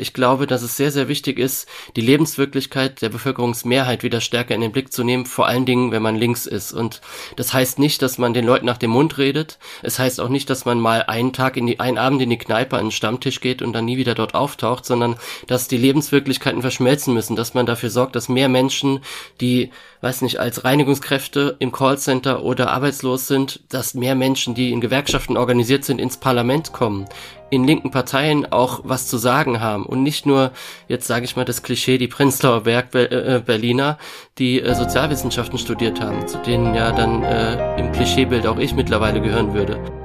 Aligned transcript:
Ich 0.00 0.12
glaube, 0.12 0.46
dass 0.46 0.62
es 0.62 0.76
sehr, 0.76 0.90
sehr 0.90 1.08
wichtig 1.08 1.38
ist, 1.38 1.68
die 1.96 2.00
Lebenswirklichkeit 2.00 3.02
der 3.02 3.08
Bevölkerungsmehrheit 3.08 4.02
wieder 4.02 4.20
stärker 4.20 4.54
in 4.54 4.60
den 4.60 4.72
Blick 4.72 4.92
zu 4.92 5.04
nehmen, 5.04 5.26
vor 5.26 5.46
allen 5.46 5.66
Dingen, 5.66 5.90
wenn 5.90 6.02
man 6.02 6.16
links 6.16 6.46
ist. 6.46 6.72
Und 6.72 7.00
das 7.36 7.52
heißt 7.52 7.78
nicht, 7.78 8.02
dass 8.02 8.18
man 8.18 8.34
den 8.34 8.44
Leuten 8.44 8.66
nach 8.66 8.78
dem 8.78 8.90
Mund 8.90 9.18
redet. 9.18 9.58
Es 9.82 9.98
heißt 9.98 10.20
auch 10.20 10.28
nicht, 10.28 10.50
dass 10.50 10.64
man 10.64 10.80
mal 10.80 11.02
einen 11.02 11.32
Tag 11.32 11.56
in 11.56 11.66
die, 11.66 11.80
einen 11.80 11.98
Abend 11.98 12.22
in 12.22 12.30
die 12.30 12.38
Kneipe 12.38 12.76
an 12.76 12.86
den 12.86 12.92
Stammtisch 12.92 13.40
geht 13.40 13.62
und 13.62 13.72
dann 13.72 13.84
nie 13.84 13.96
wieder 13.96 14.14
dort 14.14 14.34
auftaucht, 14.34 14.84
sondern 14.84 15.16
dass 15.46 15.68
die 15.68 15.78
Lebenswirklichkeiten 15.78 16.60
verschmelzen 16.60 17.14
müssen, 17.14 17.36
dass 17.36 17.54
man 17.54 17.66
dafür 17.66 17.90
sorgt, 17.90 18.16
dass 18.16 18.28
mehr 18.28 18.48
Menschen, 18.48 19.00
die, 19.40 19.70
weiß 20.02 20.22
nicht, 20.22 20.38
als 20.38 20.64
Reinigungskräfte 20.64 21.56
im 21.58 21.72
Callcenter 21.72 22.42
oder 22.42 22.70
arbeitslos 22.70 23.26
sind, 23.26 23.60
dass 23.70 23.94
mehr 23.94 24.14
Menschen, 24.14 24.54
die 24.54 24.72
in 24.72 24.80
Gewerkschaften 24.80 25.36
organisiert 25.36 25.84
sind, 25.84 26.00
ins 26.00 26.18
Parlament 26.18 26.72
kommen 26.72 27.06
in 27.52 27.64
linken 27.64 27.90
Parteien 27.90 28.50
auch 28.50 28.80
was 28.84 29.06
zu 29.08 29.18
sagen 29.18 29.60
haben 29.60 29.84
und 29.84 30.02
nicht 30.02 30.24
nur, 30.24 30.52
jetzt 30.88 31.06
sage 31.06 31.26
ich 31.26 31.36
mal 31.36 31.44
das 31.44 31.62
Klischee, 31.62 31.98
die 31.98 32.08
Prenzlauer 32.08 32.62
Berg 32.62 32.94
äh, 32.94 33.42
Berliner, 33.44 33.98
die 34.38 34.62
äh, 34.62 34.74
Sozialwissenschaften 34.74 35.58
studiert 35.58 36.00
haben, 36.00 36.26
zu 36.26 36.38
denen 36.38 36.74
ja 36.74 36.92
dann 36.92 37.22
äh, 37.22 37.78
im 37.78 37.92
Klischeebild 37.92 38.46
auch 38.46 38.58
ich 38.58 38.74
mittlerweile 38.74 39.20
gehören 39.20 39.52
würde. 39.52 40.01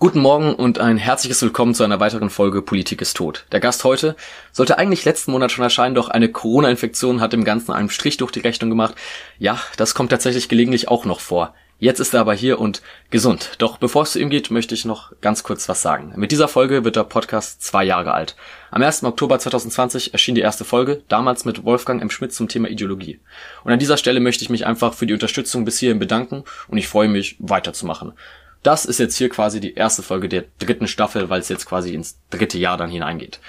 Guten 0.00 0.20
Morgen 0.20 0.54
und 0.54 0.78
ein 0.78 0.96
herzliches 0.96 1.42
Willkommen 1.42 1.74
zu 1.74 1.82
einer 1.82 1.98
weiteren 1.98 2.30
Folge 2.30 2.62
Politik 2.62 3.02
ist 3.02 3.16
tot. 3.16 3.46
Der 3.50 3.58
Gast 3.58 3.82
heute 3.82 4.14
sollte 4.52 4.78
eigentlich 4.78 5.04
letzten 5.04 5.32
Monat 5.32 5.50
schon 5.50 5.64
erscheinen, 5.64 5.96
doch 5.96 6.08
eine 6.08 6.28
Corona-Infektion 6.28 7.20
hat 7.20 7.32
dem 7.32 7.42
Ganzen 7.42 7.72
einen 7.72 7.90
Strich 7.90 8.16
durch 8.16 8.30
die 8.30 8.38
Rechnung 8.38 8.70
gemacht. 8.70 8.94
Ja, 9.40 9.58
das 9.76 9.96
kommt 9.96 10.10
tatsächlich 10.10 10.48
gelegentlich 10.48 10.86
auch 10.86 11.04
noch 11.04 11.18
vor. 11.18 11.52
Jetzt 11.80 11.98
ist 11.98 12.14
er 12.14 12.20
aber 12.20 12.34
hier 12.34 12.60
und 12.60 12.80
gesund. 13.10 13.56
Doch 13.58 13.78
bevor 13.78 14.04
es 14.04 14.12
zu 14.12 14.20
ihm 14.20 14.30
geht, 14.30 14.52
möchte 14.52 14.72
ich 14.72 14.84
noch 14.84 15.14
ganz 15.20 15.42
kurz 15.42 15.68
was 15.68 15.82
sagen. 15.82 16.12
Mit 16.14 16.30
dieser 16.30 16.46
Folge 16.46 16.84
wird 16.84 16.94
der 16.94 17.02
Podcast 17.02 17.64
zwei 17.64 17.82
Jahre 17.82 18.12
alt. 18.12 18.36
Am 18.70 18.82
1. 18.82 19.02
Oktober 19.02 19.40
2020 19.40 20.12
erschien 20.12 20.36
die 20.36 20.42
erste 20.42 20.64
Folge, 20.64 21.02
damals 21.08 21.44
mit 21.44 21.64
Wolfgang 21.64 22.00
M. 22.00 22.10
Schmidt 22.10 22.32
zum 22.32 22.46
Thema 22.46 22.68
Ideologie. 22.68 23.18
Und 23.64 23.72
an 23.72 23.80
dieser 23.80 23.96
Stelle 23.96 24.20
möchte 24.20 24.44
ich 24.44 24.50
mich 24.50 24.64
einfach 24.64 24.94
für 24.94 25.06
die 25.06 25.14
Unterstützung 25.14 25.64
bis 25.64 25.80
hierhin 25.80 25.98
bedanken 25.98 26.44
und 26.68 26.78
ich 26.78 26.86
freue 26.86 27.08
mich, 27.08 27.34
weiterzumachen. 27.40 28.12
Das 28.62 28.84
ist 28.84 28.98
jetzt 28.98 29.16
hier 29.16 29.28
quasi 29.28 29.60
die 29.60 29.74
erste 29.74 30.02
Folge 30.02 30.28
der 30.28 30.44
dritten 30.58 30.88
Staffel, 30.88 31.30
weil 31.30 31.40
es 31.40 31.48
jetzt 31.48 31.66
quasi 31.66 31.94
ins 31.94 32.18
dritte 32.30 32.58
Jahr 32.58 32.76
dann 32.76 32.90
hineingeht. 32.90 33.40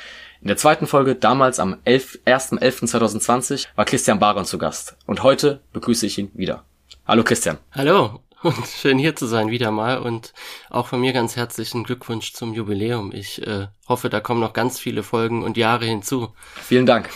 In 0.41 0.47
der 0.47 0.57
zweiten 0.57 0.87
Folge, 0.87 1.15
damals 1.15 1.59
am 1.59 1.75
1.11.2020, 1.85 3.67
war 3.75 3.85
Christian 3.85 4.19
Baron 4.19 4.45
zu 4.45 4.57
Gast. 4.57 4.95
Und 5.05 5.23
heute 5.23 5.61
begrüße 5.73 6.05
ich 6.05 6.17
ihn 6.17 6.31
wieder. 6.33 6.63
Hallo 7.05 7.23
Christian. 7.23 7.57
Hallo 7.73 8.21
und 8.41 8.67
schön 8.67 8.97
hier 8.97 9.15
zu 9.15 9.25
sein 9.25 9.49
wieder 9.49 9.71
mal 9.71 9.97
und 9.97 10.33
auch 10.69 10.87
von 10.87 11.01
mir 11.01 11.11
ganz 11.11 11.35
herzlichen 11.35 11.83
Glückwunsch 11.83 12.33
zum 12.33 12.53
Jubiläum. 12.53 13.11
Ich 13.13 13.45
äh, 13.45 13.67
hoffe, 13.87 14.09
da 14.09 14.21
kommen 14.21 14.39
noch 14.39 14.53
ganz 14.53 14.79
viele 14.79 15.03
Folgen 15.03 15.43
und 15.43 15.57
Jahre 15.57 15.85
hinzu. 15.85 16.33
Vielen 16.55 16.85
Dank. 16.85 17.09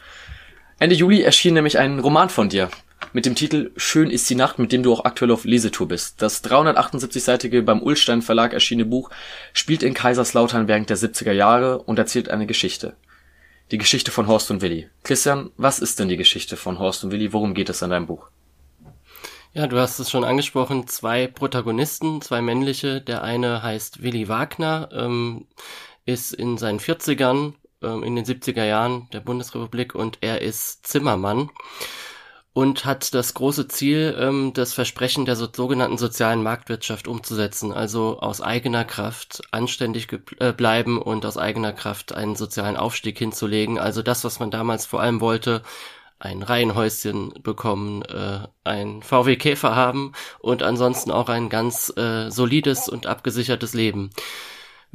Ende 0.79 0.95
Juli 0.95 1.21
erschien 1.21 1.53
nämlich 1.53 1.77
ein 1.77 1.99
Roman 1.99 2.29
von 2.29 2.49
dir 2.49 2.69
mit 3.11 3.25
dem 3.25 3.35
Titel 3.35 3.71
Schön 3.75 4.09
ist 4.09 4.29
die 4.29 4.35
Nacht, 4.35 4.59
mit 4.59 4.71
dem 4.71 4.83
du 4.83 4.93
auch 4.93 5.05
aktuell 5.05 5.31
auf 5.31 5.43
Lesetour 5.43 5.87
bist. 5.87 6.21
Das 6.21 6.43
378-seitige 6.43 7.61
beim 7.61 7.81
Ulstein 7.81 8.21
Verlag 8.21 8.53
erschienene 8.53 8.89
Buch 8.89 9.09
spielt 9.51 9.83
in 9.83 9.93
Kaiserslautern 9.93 10.67
während 10.67 10.89
der 10.89 10.97
70er 10.97 11.31
Jahre 11.33 11.79
und 11.79 11.99
erzählt 11.99 12.29
eine 12.29 12.47
Geschichte. 12.47 12.95
Die 13.71 13.77
Geschichte 13.77 14.11
von 14.11 14.27
Horst 14.27 14.51
und 14.51 14.61
Willi. 14.61 14.89
Christian, 15.03 15.51
was 15.57 15.79
ist 15.79 15.99
denn 15.99 16.07
die 16.07 16.17
Geschichte 16.17 16.55
von 16.55 16.79
Horst 16.79 17.03
und 17.03 17.11
Willi? 17.11 17.33
Worum 17.33 17.53
geht 17.53 17.69
es 17.69 17.81
in 17.81 17.89
deinem 17.89 18.07
Buch? 18.07 18.27
Ja, 19.53 19.67
du 19.67 19.77
hast 19.77 19.99
es 19.99 20.09
schon 20.09 20.23
angesprochen, 20.23 20.87
zwei 20.87 21.27
Protagonisten, 21.27 22.21
zwei 22.21 22.41
männliche. 22.41 23.01
Der 23.01 23.23
eine 23.23 23.61
heißt 23.61 24.01
Willy 24.01 24.27
Wagner, 24.27 24.89
ähm, 24.91 25.47
ist 26.05 26.33
in 26.33 26.57
seinen 26.57 26.79
40ern, 26.79 27.53
ähm, 27.81 28.03
in 28.03 28.15
den 28.15 28.25
70er 28.25 28.65
Jahren 28.65 29.07
der 29.13 29.19
Bundesrepublik 29.19 29.93
und 29.93 30.17
er 30.21 30.41
ist 30.41 30.87
Zimmermann 30.87 31.49
und 32.53 32.85
hat 32.85 33.13
das 33.13 33.33
große 33.33 33.67
Ziel, 33.67 34.15
ähm, 34.19 34.51
das 34.53 34.73
Versprechen 34.73 35.25
der 35.25 35.35
so, 35.35 35.47
sogenannten 35.51 35.97
sozialen 35.97 36.43
Marktwirtschaft 36.43 37.07
umzusetzen, 37.07 37.71
also 37.73 38.19
aus 38.19 38.41
eigener 38.41 38.85
Kraft 38.85 39.41
anständig 39.51 40.07
äh, 40.39 40.53
bleiben 40.53 41.01
und 41.01 41.25
aus 41.25 41.37
eigener 41.37 41.73
Kraft 41.73 42.13
einen 42.13 42.35
sozialen 42.35 42.77
Aufstieg 42.77 43.17
hinzulegen. 43.17 43.79
Also 43.79 44.03
das, 44.03 44.23
was 44.23 44.39
man 44.39 44.51
damals 44.51 44.85
vor 44.85 45.01
allem 45.01 45.19
wollte, 45.19 45.63
ein 46.19 46.43
Reihenhäuschen 46.43 47.33
bekommen, 47.41 48.03
äh, 48.03 48.47
ein 48.63 49.01
VW 49.01 49.35
Käfer 49.35 49.75
haben 49.75 50.13
und 50.39 50.63
ansonsten 50.63 51.11
auch 51.11 51.29
ein 51.29 51.49
ganz 51.49 51.91
äh, 51.97 52.29
solides 52.29 52.87
und 52.87 53.07
abgesichertes 53.07 53.73
Leben. 53.73 54.11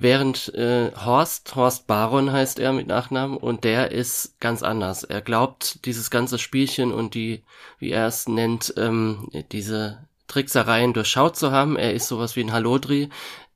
Während 0.01 0.55
äh, 0.55 0.93
Horst, 1.05 1.57
Horst 1.57 1.87
Baron 1.87 2.33
heißt 2.33 2.59
er 2.61 2.73
mit 2.73 2.87
Nachnamen, 2.87 3.37
und 3.37 3.65
der 3.65 3.91
ist 3.91 4.41
ganz 4.41 4.63
anders. 4.63 5.05
Er 5.05 5.21
glaubt, 5.21 5.85
dieses 5.85 6.11
ganze 6.11 6.39
Spielchen 6.39 6.93
und 6.93 7.15
die, 7.15 7.43
wie 7.79 7.91
er 7.91 8.07
es 8.07 8.29
nennt, 8.29 8.73
ähm, 8.77 9.29
diese 9.53 10.07
Tricksereien 10.29 10.95
durchschaut 10.95 11.37
zu 11.37 11.53
haben. 11.53 11.77
Er 11.77 11.95
ist 11.95 12.09
sowas 12.09 12.37
wie 12.37 12.45
ein 12.45 12.53
Halodri 12.53 13.11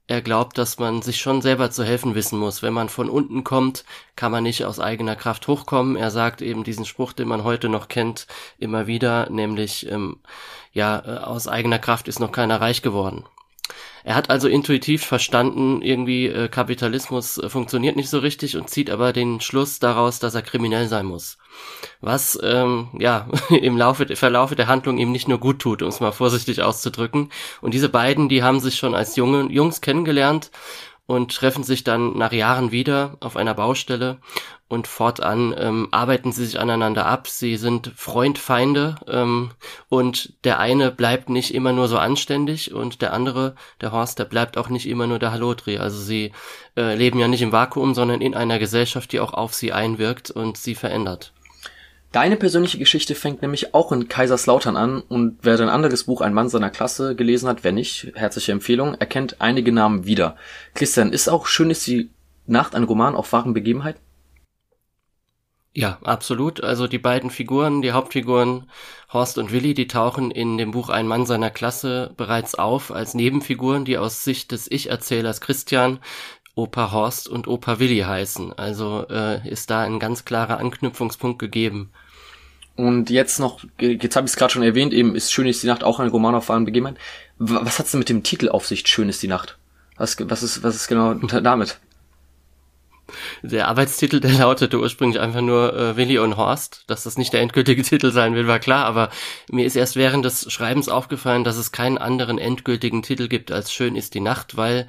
er 0.08 0.20
glaubt, 0.20 0.58
dass 0.58 0.78
man 0.78 1.00
sich 1.00 1.20
schon 1.20 1.40
selber 1.42 1.70
zu 1.70 1.84
helfen 1.84 2.14
wissen 2.14 2.38
muss. 2.38 2.62
Wenn 2.62 2.74
man 2.74 2.88
von 2.88 3.08
unten 3.08 3.44
kommt, 3.44 3.84
kann 4.16 4.32
man 4.32 4.42
nicht 4.42 4.64
aus 4.64 4.80
eigener 4.80 5.16
Kraft 5.16 5.48
hochkommen. 5.48 5.96
Er 5.96 6.10
sagt 6.10 6.42
eben 6.42 6.64
diesen 6.64 6.84
Spruch, 6.84 7.12
den 7.12 7.28
man 7.28 7.44
heute 7.44 7.68
noch 7.68 7.88
kennt, 7.88 8.26
immer 8.58 8.86
wieder, 8.86 9.30
nämlich, 9.30 9.90
ähm, 9.90 10.18
ja, 10.72 10.98
äh, 10.98 11.18
aus 11.18 11.48
eigener 11.48 11.78
Kraft 11.78 12.08
ist 12.08 12.20
noch 12.20 12.32
keiner 12.32 12.60
reich 12.60 12.82
geworden. 12.82 13.24
Er 14.04 14.14
hat 14.14 14.30
also 14.30 14.48
intuitiv 14.48 15.04
verstanden, 15.04 15.80
irgendwie 15.82 16.26
äh, 16.26 16.48
Kapitalismus 16.48 17.38
äh, 17.38 17.48
funktioniert 17.48 17.96
nicht 17.96 18.10
so 18.10 18.18
richtig 18.18 18.56
und 18.56 18.68
zieht 18.68 18.90
aber 18.90 19.12
den 19.12 19.40
Schluss 19.40 19.78
daraus, 19.78 20.18
dass 20.18 20.34
er 20.34 20.42
kriminell 20.42 20.88
sein 20.88 21.06
muss. 21.06 21.38
Was 22.00 22.38
ähm, 22.42 22.88
ja 22.98 23.28
im 23.50 23.76
Laufe 23.76 24.16
Verlaufe 24.16 24.56
der 24.56 24.66
Handlung 24.66 24.98
ihm 24.98 25.12
nicht 25.12 25.28
nur 25.28 25.38
gut 25.38 25.60
tut, 25.60 25.82
um 25.82 25.88
es 25.88 26.00
mal 26.00 26.12
vorsichtig 26.12 26.62
auszudrücken. 26.62 27.30
Und 27.60 27.74
diese 27.74 27.88
beiden, 27.88 28.28
die 28.28 28.42
haben 28.42 28.60
sich 28.60 28.76
schon 28.76 28.94
als 28.94 29.16
junge 29.16 29.52
Jungs 29.52 29.80
kennengelernt 29.80 30.50
und 31.06 31.34
treffen 31.34 31.64
sich 31.64 31.84
dann 31.84 32.16
nach 32.16 32.32
Jahren 32.32 32.72
wieder 32.72 33.16
auf 33.20 33.36
einer 33.36 33.54
Baustelle 33.54 34.18
und 34.68 34.86
fortan 34.86 35.54
ähm, 35.58 35.88
arbeiten 35.90 36.32
sie 36.32 36.46
sich 36.46 36.58
aneinander 36.58 37.04
ab. 37.04 37.28
Sie 37.28 37.56
sind 37.56 37.92
Freund, 37.94 38.38
Feinde 38.38 38.96
ähm, 39.06 39.50
und 39.88 40.32
der 40.44 40.58
eine 40.60 40.90
bleibt 40.90 41.28
nicht 41.28 41.52
immer 41.54 41.72
nur 41.72 41.88
so 41.88 41.98
anständig 41.98 42.72
und 42.72 43.02
der 43.02 43.12
andere, 43.12 43.54
der 43.80 43.92
Horst, 43.92 44.18
der 44.18 44.24
bleibt 44.24 44.56
auch 44.56 44.70
nicht 44.70 44.88
immer 44.88 45.06
nur 45.06 45.18
der 45.18 45.32
Halotri. 45.32 45.76
Also 45.76 46.00
sie 46.00 46.32
äh, 46.76 46.94
leben 46.94 47.18
ja 47.18 47.28
nicht 47.28 47.42
im 47.42 47.52
Vakuum, 47.52 47.94
sondern 47.94 48.22
in 48.22 48.34
einer 48.34 48.58
Gesellschaft, 48.58 49.12
die 49.12 49.20
auch 49.20 49.34
auf 49.34 49.52
sie 49.52 49.72
einwirkt 49.72 50.30
und 50.30 50.56
sie 50.56 50.74
verändert. 50.74 51.32
Deine 52.12 52.36
persönliche 52.36 52.78
Geschichte 52.78 53.14
fängt 53.14 53.40
nämlich 53.40 53.74
auch 53.74 53.90
in 53.90 54.06
Kaiserslautern 54.06 54.76
an 54.76 55.00
und 55.00 55.38
wer 55.40 55.56
dein 55.56 55.70
anderes 55.70 56.04
Buch 56.04 56.20
Ein 56.20 56.34
Mann 56.34 56.50
seiner 56.50 56.68
Klasse 56.68 57.16
gelesen 57.16 57.48
hat, 57.48 57.64
wer 57.64 57.72
nicht, 57.72 58.12
herzliche 58.14 58.52
Empfehlung, 58.52 58.94
erkennt 58.94 59.40
einige 59.40 59.72
Namen 59.72 60.04
wieder. 60.04 60.36
Christian, 60.74 61.10
ist 61.10 61.28
auch 61.28 61.46
Schön 61.46 61.70
ist 61.70 61.86
die 61.86 62.10
Nacht 62.46 62.74
ein 62.74 62.84
Roman 62.84 63.14
auf 63.14 63.32
wahren 63.32 63.54
Begebenheiten? 63.54 64.00
Ja, 65.74 65.98
absolut. 66.02 66.62
Also 66.62 66.86
die 66.86 66.98
beiden 66.98 67.30
Figuren, 67.30 67.80
die 67.80 67.92
Hauptfiguren 67.92 68.68
Horst 69.10 69.38
und 69.38 69.50
Willi, 69.50 69.72
die 69.72 69.88
tauchen 69.88 70.30
in 70.30 70.58
dem 70.58 70.72
Buch 70.72 70.90
Ein 70.90 71.06
Mann 71.06 71.24
seiner 71.24 71.48
Klasse 71.48 72.12
bereits 72.18 72.54
auf 72.54 72.92
als 72.92 73.14
Nebenfiguren, 73.14 73.86
die 73.86 73.96
aus 73.96 74.22
Sicht 74.22 74.52
des 74.52 74.70
Ich-Erzählers 74.70 75.40
Christian 75.40 75.98
Opa 76.54 76.92
Horst 76.92 77.26
und 77.26 77.48
Opa 77.48 77.78
Willi 77.78 78.00
heißen. 78.00 78.52
Also 78.52 79.06
äh, 79.08 79.48
ist 79.48 79.70
da 79.70 79.80
ein 79.80 79.98
ganz 79.98 80.26
klarer 80.26 80.58
Anknüpfungspunkt 80.58 81.38
gegeben. 81.38 81.90
Und 82.74 83.10
jetzt 83.10 83.38
noch, 83.38 83.64
jetzt 83.78 84.16
habe 84.16 84.26
ich 84.26 84.32
es 84.32 84.36
gerade 84.36 84.52
schon 84.52 84.62
erwähnt, 84.62 84.94
eben 84.94 85.14
ist 85.14 85.32
Schön 85.32 85.46
ist 85.46 85.62
die 85.62 85.66
Nacht 85.66 85.84
auch 85.84 86.00
ein 86.00 86.08
Roman 86.08 86.34
auf 86.34 86.48
wahren 86.48 86.64
Begebenheiten. 86.64 86.98
Was 87.38 87.78
hat's 87.78 87.90
denn 87.90 87.98
mit 87.98 88.08
dem 88.08 88.22
Titel 88.22 88.48
auf 88.48 88.66
sich, 88.66 88.86
Schön 88.86 89.08
ist 89.08 89.22
die 89.22 89.28
Nacht? 89.28 89.58
Was, 89.96 90.16
was, 90.18 90.42
ist, 90.42 90.62
was 90.62 90.74
ist 90.74 90.88
genau 90.88 91.14
damit? 91.14 91.78
Der 93.42 93.68
Arbeitstitel, 93.68 94.20
der 94.20 94.32
lautete 94.32 94.78
ursprünglich 94.78 95.20
einfach 95.20 95.42
nur 95.42 95.74
äh, 95.76 95.96
Willi 95.96 96.18
und 96.18 96.36
Horst. 96.36 96.84
Dass 96.86 97.02
das 97.04 97.18
nicht 97.18 97.32
der 97.32 97.42
endgültige 97.42 97.82
Titel 97.82 98.10
sein 98.10 98.34
will, 98.34 98.46
war 98.46 98.58
klar, 98.58 98.86
aber 98.86 99.10
mir 99.50 99.66
ist 99.66 99.76
erst 99.76 99.96
während 99.96 100.24
des 100.24 100.50
Schreibens 100.50 100.88
aufgefallen, 100.88 101.44
dass 101.44 101.56
es 101.56 101.72
keinen 101.72 101.98
anderen 101.98 102.38
endgültigen 102.38 103.02
Titel 103.02 103.28
gibt 103.28 103.52
als 103.52 103.72
Schön 103.72 103.96
ist 103.96 104.14
die 104.14 104.20
Nacht, 104.20 104.56
weil 104.56 104.88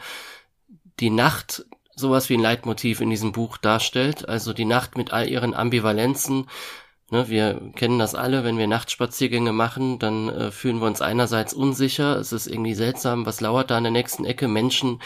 die 1.00 1.10
Nacht 1.10 1.66
sowas 1.96 2.30
wie 2.30 2.36
ein 2.36 2.42
Leitmotiv 2.42 3.02
in 3.02 3.10
diesem 3.10 3.32
Buch 3.32 3.58
darstellt. 3.58 4.28
Also 4.28 4.54
die 4.54 4.66
Nacht 4.66 4.98
mit 4.98 5.12
all 5.12 5.28
ihren 5.28 5.54
Ambivalenzen. 5.54 6.48
Ne, 7.14 7.30
wir 7.30 7.62
kennen 7.76 8.00
das 8.00 8.16
alle, 8.16 8.44
wenn 8.44 8.58
wir 8.58 8.66
Nachtspaziergänge 8.66 9.52
machen, 9.54 10.00
dann 10.00 10.30
äh, 10.30 10.50
fühlen 10.50 10.80
wir 10.80 10.88
uns 10.88 11.00
einerseits 11.00 11.54
unsicher. 11.54 12.18
Es 12.18 12.32
ist 12.32 12.48
irgendwie 12.48 12.74
seltsam, 12.74 13.28
was 13.28 13.40
lauert 13.40 13.70
da 13.70 13.78
an 13.78 13.84
der 13.84 13.92
nächsten 13.92 14.26
Ecke. 14.26 14.48
Menschen 14.48 15.00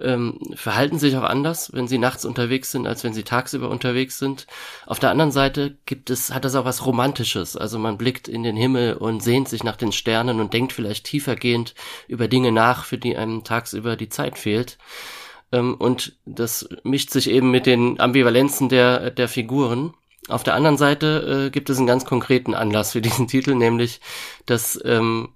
ähm, 0.00 0.38
verhalten 0.54 1.00
sich 1.00 1.16
auch 1.16 1.24
anders, 1.24 1.72
wenn 1.72 1.88
sie 1.88 1.98
nachts 1.98 2.24
unterwegs 2.24 2.70
sind, 2.70 2.86
als 2.86 3.02
wenn 3.02 3.12
sie 3.12 3.24
tagsüber 3.24 3.70
unterwegs 3.70 4.20
sind. 4.20 4.46
Auf 4.86 5.00
der 5.00 5.10
anderen 5.10 5.32
Seite 5.32 5.76
gibt 5.84 6.10
es, 6.10 6.32
hat 6.32 6.44
das 6.44 6.54
auch 6.54 6.64
was 6.64 6.86
Romantisches. 6.86 7.56
Also 7.56 7.76
man 7.80 7.98
blickt 7.98 8.28
in 8.28 8.44
den 8.44 8.56
Himmel 8.56 8.94
und 8.94 9.20
sehnt 9.20 9.48
sich 9.48 9.64
nach 9.64 9.74
den 9.74 9.90
Sternen 9.90 10.38
und 10.38 10.52
denkt 10.52 10.72
vielleicht 10.72 11.06
tiefergehend 11.06 11.74
über 12.06 12.28
Dinge 12.28 12.52
nach, 12.52 12.84
für 12.84 12.98
die 12.98 13.16
einem 13.16 13.42
tagsüber 13.42 13.96
die 13.96 14.10
Zeit 14.10 14.38
fehlt. 14.38 14.78
Ähm, 15.50 15.74
und 15.74 16.18
das 16.24 16.68
mischt 16.84 17.10
sich 17.10 17.28
eben 17.28 17.50
mit 17.50 17.66
den 17.66 17.98
Ambivalenzen 17.98 18.68
der, 18.68 19.10
der 19.10 19.26
Figuren. 19.26 19.94
Auf 20.28 20.42
der 20.42 20.54
anderen 20.54 20.76
Seite 20.76 21.46
äh, 21.46 21.50
gibt 21.50 21.70
es 21.70 21.78
einen 21.78 21.86
ganz 21.86 22.04
konkreten 22.04 22.54
Anlass 22.54 22.92
für 22.92 23.00
diesen 23.00 23.26
Titel, 23.28 23.54
nämlich 23.54 24.00
dass 24.46 24.78
ähm, 24.84 25.30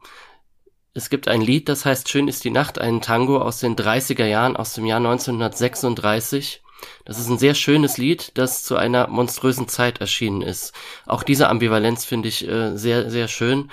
es 0.94 1.08
gibt 1.08 1.28
ein 1.28 1.40
Lied, 1.40 1.68
das 1.68 1.86
heißt 1.86 2.08
Schön 2.08 2.28
ist 2.28 2.44
die 2.44 2.50
Nacht, 2.50 2.78
ein 2.78 3.00
Tango 3.00 3.38
aus 3.38 3.60
den 3.60 3.76
30er 3.76 4.26
Jahren, 4.26 4.56
aus 4.56 4.74
dem 4.74 4.84
Jahr 4.84 4.98
1936. 4.98 6.62
Das 7.04 7.18
ist 7.18 7.28
ein 7.28 7.38
sehr 7.38 7.54
schönes 7.54 7.98
Lied, 7.98 8.32
das 8.34 8.62
zu 8.62 8.76
einer 8.76 9.08
monströsen 9.08 9.68
Zeit 9.68 10.00
erschienen 10.00 10.42
ist. 10.42 10.72
Auch 11.06 11.22
diese 11.22 11.48
Ambivalenz 11.48 12.04
finde 12.04 12.28
ich 12.28 12.46
äh, 12.46 12.76
sehr, 12.76 13.10
sehr 13.10 13.28
schön 13.28 13.70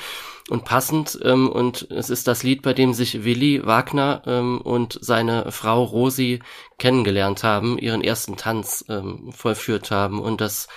und 0.49 0.65
passend. 0.65 1.19
Ähm, 1.23 1.49
und 1.49 1.89
es 1.91 2.09
ist 2.09 2.27
das 2.27 2.43
Lied, 2.43 2.61
bei 2.61 2.73
dem 2.73 2.93
sich 2.93 3.23
Willi 3.23 3.65
Wagner 3.65 4.23
ähm, 4.25 4.59
und 4.61 4.97
seine 5.01 5.51
Frau 5.51 5.83
Rosi 5.83 6.39
kennengelernt 6.77 7.43
haben, 7.43 7.77
ihren 7.77 8.03
ersten 8.03 8.35
Tanz 8.35 8.83
ähm, 8.89 9.31
vollführt 9.31 9.91
haben. 9.91 10.19
Und 10.19 10.41
das 10.41 10.67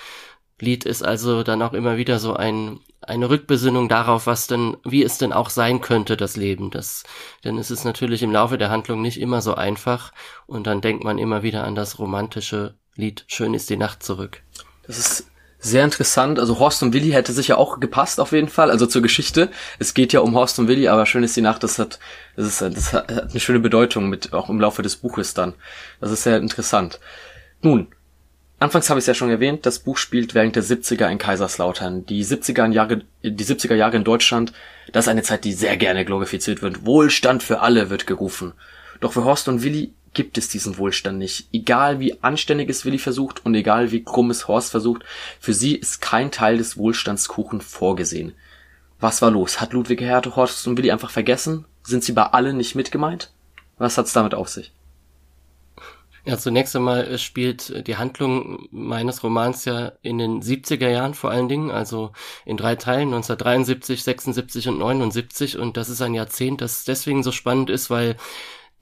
Lied 0.59 0.85
ist 0.85 1.03
also 1.03 1.43
dann 1.43 1.61
auch 1.61 1.73
immer 1.73 1.97
wieder 1.97 2.19
so 2.19 2.35
ein, 2.35 2.79
eine 3.01 3.29
Rückbesinnung 3.29 3.89
darauf, 3.89 4.27
was 4.27 4.47
denn, 4.47 4.77
wie 4.83 5.03
es 5.03 5.17
denn 5.17 5.33
auch 5.33 5.49
sein 5.49 5.81
könnte, 5.81 6.15
das 6.15 6.35
Leben. 6.35 6.71
Das, 6.71 7.03
denn 7.43 7.57
es 7.57 7.71
ist 7.71 7.83
natürlich 7.83 8.23
im 8.23 8.31
Laufe 8.31 8.57
der 8.57 8.69
Handlung 8.69 9.01
nicht 9.01 9.19
immer 9.19 9.41
so 9.41 9.55
einfach 9.55 10.13
und 10.45 10.67
dann 10.67 10.81
denkt 10.81 11.03
man 11.03 11.17
immer 11.17 11.43
wieder 11.43 11.63
an 11.63 11.75
das 11.75 11.99
romantische 11.99 12.75
Lied 12.95 13.25
Schön 13.27 13.53
ist 13.53 13.69
die 13.69 13.77
Nacht 13.77 14.03
zurück. 14.03 14.41
Das 14.85 14.99
ist 14.99 15.27
sehr 15.63 15.83
interessant. 15.83 16.39
Also 16.39 16.59
Horst 16.59 16.83
und 16.83 16.93
Willi 16.93 17.11
hätte 17.11 17.33
sicher 17.33 17.57
auch 17.57 17.79
gepasst 17.79 18.19
auf 18.19 18.33
jeden 18.33 18.49
Fall. 18.49 18.69
Also 18.69 18.85
zur 18.85 19.01
Geschichte. 19.01 19.49
Es 19.79 19.93
geht 19.93 20.13
ja 20.13 20.19
um 20.19 20.35
Horst 20.35 20.59
und 20.59 20.67
Willi, 20.67 20.89
aber 20.89 21.05
schön 21.05 21.23
ist 21.23 21.35
die 21.35 21.41
Nacht. 21.41 21.63
Das 21.63 21.79
hat, 21.79 21.99
das 22.35 22.45
ist, 22.47 22.61
das 22.61 22.93
hat 22.93 23.09
eine 23.09 23.39
schöne 23.39 23.59
Bedeutung 23.59 24.09
mit 24.09 24.33
auch 24.33 24.49
im 24.49 24.59
Laufe 24.59 24.81
des 24.81 24.97
Buches 24.97 25.33
dann. 25.33 25.53
Das 26.01 26.11
ist 26.11 26.23
sehr 26.23 26.37
interessant. 26.37 26.99
Nun, 27.61 27.87
Anfangs 28.63 28.89
habe 28.89 28.97
ich 28.97 29.03
es 29.03 29.07
ja 29.07 29.13
schon 29.13 29.29
erwähnt, 29.29 29.65
das 29.65 29.79
Buch 29.79 29.97
spielt 29.97 30.35
während 30.35 30.55
der 30.55 30.63
70er 30.63 31.09
in 31.09 31.17
Kaiserslautern. 31.17 32.05
Die 32.05 32.23
70er 32.23 32.71
Jahre, 32.71 33.01
die 33.21 33.43
70er 33.43 33.75
Jahre 33.75 33.97
in 33.97 34.05
Deutschland, 34.05 34.53
das 34.93 35.03
ist 35.03 35.09
eine 35.09 35.21
Zeit, 35.21 35.43
die 35.43 35.51
sehr 35.51 35.75
gerne 35.75 36.05
glorifiziert 36.05 36.61
wird. 36.61 36.85
Wohlstand 36.85 37.43
für 37.43 37.59
alle 37.59 37.89
wird 37.89 38.07
gerufen. 38.07 38.53
Doch 39.01 39.11
für 39.11 39.25
Horst 39.25 39.49
und 39.49 39.63
Willi 39.63 39.91
gibt 40.13 40.37
es 40.37 40.47
diesen 40.47 40.77
Wohlstand 40.77 41.17
nicht. 41.17 41.49
Egal 41.51 41.99
wie 41.99 42.23
anständig 42.23 42.69
es 42.69 42.85
Willi 42.85 42.99
versucht 42.99 43.45
und 43.45 43.53
egal 43.53 43.91
wie 43.91 44.05
krumm 44.05 44.29
es 44.29 44.47
Horst 44.47 44.71
versucht, 44.71 45.03
für 45.41 45.53
sie 45.53 45.75
ist 45.75 45.99
kein 45.99 46.31
Teil 46.31 46.57
des 46.57 46.77
Wohlstandskuchen 46.77 47.59
vorgesehen. 47.59 48.31
Was 49.01 49.21
war 49.21 49.31
los? 49.31 49.59
Hat 49.59 49.73
Ludwig 49.73 49.99
Herr 49.99 50.23
Horst 50.37 50.65
und 50.67 50.77
Willi 50.77 50.89
einfach 50.89 51.11
vergessen? 51.11 51.65
Sind 51.83 52.05
sie 52.05 52.13
bei 52.13 52.23
allen 52.23 52.55
nicht 52.55 52.75
mitgemeint? 52.75 53.29
Was 53.77 53.97
hat's 53.97 54.13
damit 54.13 54.33
auf 54.33 54.47
sich? 54.47 54.71
Ja, 56.25 56.37
zunächst 56.37 56.73
einmal 56.75 57.17
spielt 57.17 57.85
die 57.85 57.97
Handlung 57.97 58.67
meines 58.71 59.23
Romans 59.23 59.65
ja 59.65 59.91
in 60.01 60.17
den 60.17 60.41
70er 60.41 60.87
Jahren 60.87 61.15
vor 61.15 61.31
allen 61.31 61.49
Dingen, 61.49 61.69
also 61.69 62.13
in 62.45 62.55
drei 62.55 62.77
Teilen, 62.77 63.13
1973, 63.13 64.03
76 64.03 64.69
und 64.69 64.77
79. 64.79 65.57
Und 65.57 65.75
das 65.75 65.89
ist 65.89 66.01
ein 66.01 66.13
Jahrzehnt, 66.13 66.61
das 66.61 66.85
deswegen 66.85 67.23
so 67.23 67.33
spannend 67.33 67.69
ist, 67.69 67.89
weil 67.89 68.15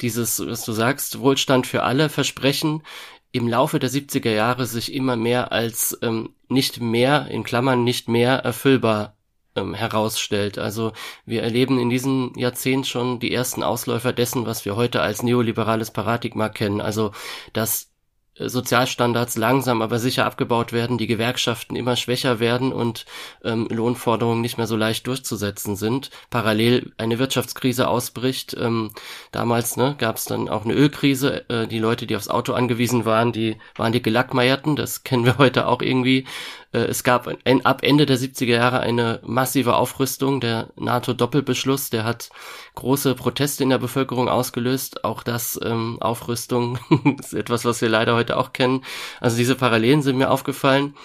dieses, 0.01 0.45
was 0.45 0.65
du 0.65 0.71
sagst, 0.71 1.19
Wohlstand 1.19 1.65
für 1.65 1.81
alle 1.81 2.09
Versprechen 2.09 2.83
im 3.31 3.47
Laufe 3.47 3.79
der 3.79 3.89
70er 3.89 4.31
Jahre 4.31 4.67
sich 4.67 4.93
immer 4.93 5.15
mehr 5.15 5.51
als 5.51 5.97
ähm, 6.03 6.35
nicht 6.47 6.79
mehr, 6.79 7.27
in 7.31 7.43
Klammern 7.43 7.83
nicht 7.83 8.07
mehr 8.07 8.35
erfüllbar 8.39 9.15
ähm, 9.55 9.73
herausstellt. 9.73 10.57
Also 10.57 10.93
wir 11.25 11.43
erleben 11.43 11.79
in 11.79 11.89
diesem 11.89 12.33
Jahrzehnt 12.35 12.87
schon 12.87 13.19
die 13.19 13.33
ersten 13.33 13.63
Ausläufer 13.63 14.13
dessen, 14.13 14.45
was 14.45 14.65
wir 14.65 14.75
heute 14.75 15.01
als 15.01 15.23
neoliberales 15.23 15.91
Paradigma 15.91 16.49
kennen. 16.49 16.81
Also 16.81 17.11
dass 17.53 17.91
Sozialstandards 18.37 19.37
langsam 19.37 19.81
aber 19.81 19.99
sicher 19.99 20.25
abgebaut 20.25 20.71
werden, 20.71 20.97
die 20.97 21.07
Gewerkschaften 21.07 21.75
immer 21.75 21.95
schwächer 21.95 22.39
werden 22.39 22.71
und 22.71 23.05
ähm, 23.43 23.67
Lohnforderungen 23.69 24.41
nicht 24.41 24.57
mehr 24.57 24.67
so 24.67 24.77
leicht 24.77 25.05
durchzusetzen 25.05 25.75
sind. 25.75 26.11
Parallel 26.29 26.93
eine 26.97 27.19
Wirtschaftskrise 27.19 27.87
ausbricht. 27.87 28.55
Ähm, 28.57 28.91
damals 29.31 29.75
ne, 29.75 29.95
gab 29.97 30.15
es 30.15 30.25
dann 30.25 30.47
auch 30.47 30.63
eine 30.63 30.73
Ölkrise. 30.73 31.49
Äh, 31.49 31.67
die 31.67 31.79
Leute, 31.79 32.07
die 32.07 32.15
aufs 32.15 32.29
Auto 32.29 32.53
angewiesen 32.53 33.05
waren, 33.05 33.31
die 33.31 33.57
waren 33.75 33.91
die 33.91 34.01
Gelackmeierten. 34.01 34.75
Das 34.75 35.03
kennen 35.03 35.25
wir 35.25 35.37
heute 35.37 35.67
auch 35.67 35.81
irgendwie. 35.81 36.25
Äh, 36.73 36.79
es 36.79 37.03
gab 37.03 37.27
ein, 37.45 37.65
ab 37.65 37.83
Ende 37.83 38.05
der 38.05 38.17
70er 38.17 38.45
Jahre 38.45 38.79
eine 38.79 39.19
massive 39.23 39.75
Aufrüstung. 39.75 40.39
Der 40.41 40.69
NATO-Doppelbeschluss, 40.75 41.89
der 41.89 42.03
hat 42.03 42.29
große 42.75 43.15
Proteste 43.15 43.63
in 43.63 43.69
der 43.69 43.77
Bevölkerung 43.77 44.29
ausgelöst. 44.29 45.03
Auch 45.03 45.23
das 45.23 45.59
ähm, 45.63 45.97
Aufrüstung 46.01 46.79
ist 47.19 47.33
etwas, 47.33 47.65
was 47.65 47.81
wir 47.81 47.89
leider 47.89 48.15
heute 48.15 48.37
auch 48.37 48.53
kennen. 48.53 48.83
Also 49.19 49.37
diese 49.37 49.55
Parallelen 49.55 50.01
sind 50.01 50.17
mir 50.17 50.31
aufgefallen. 50.31 50.95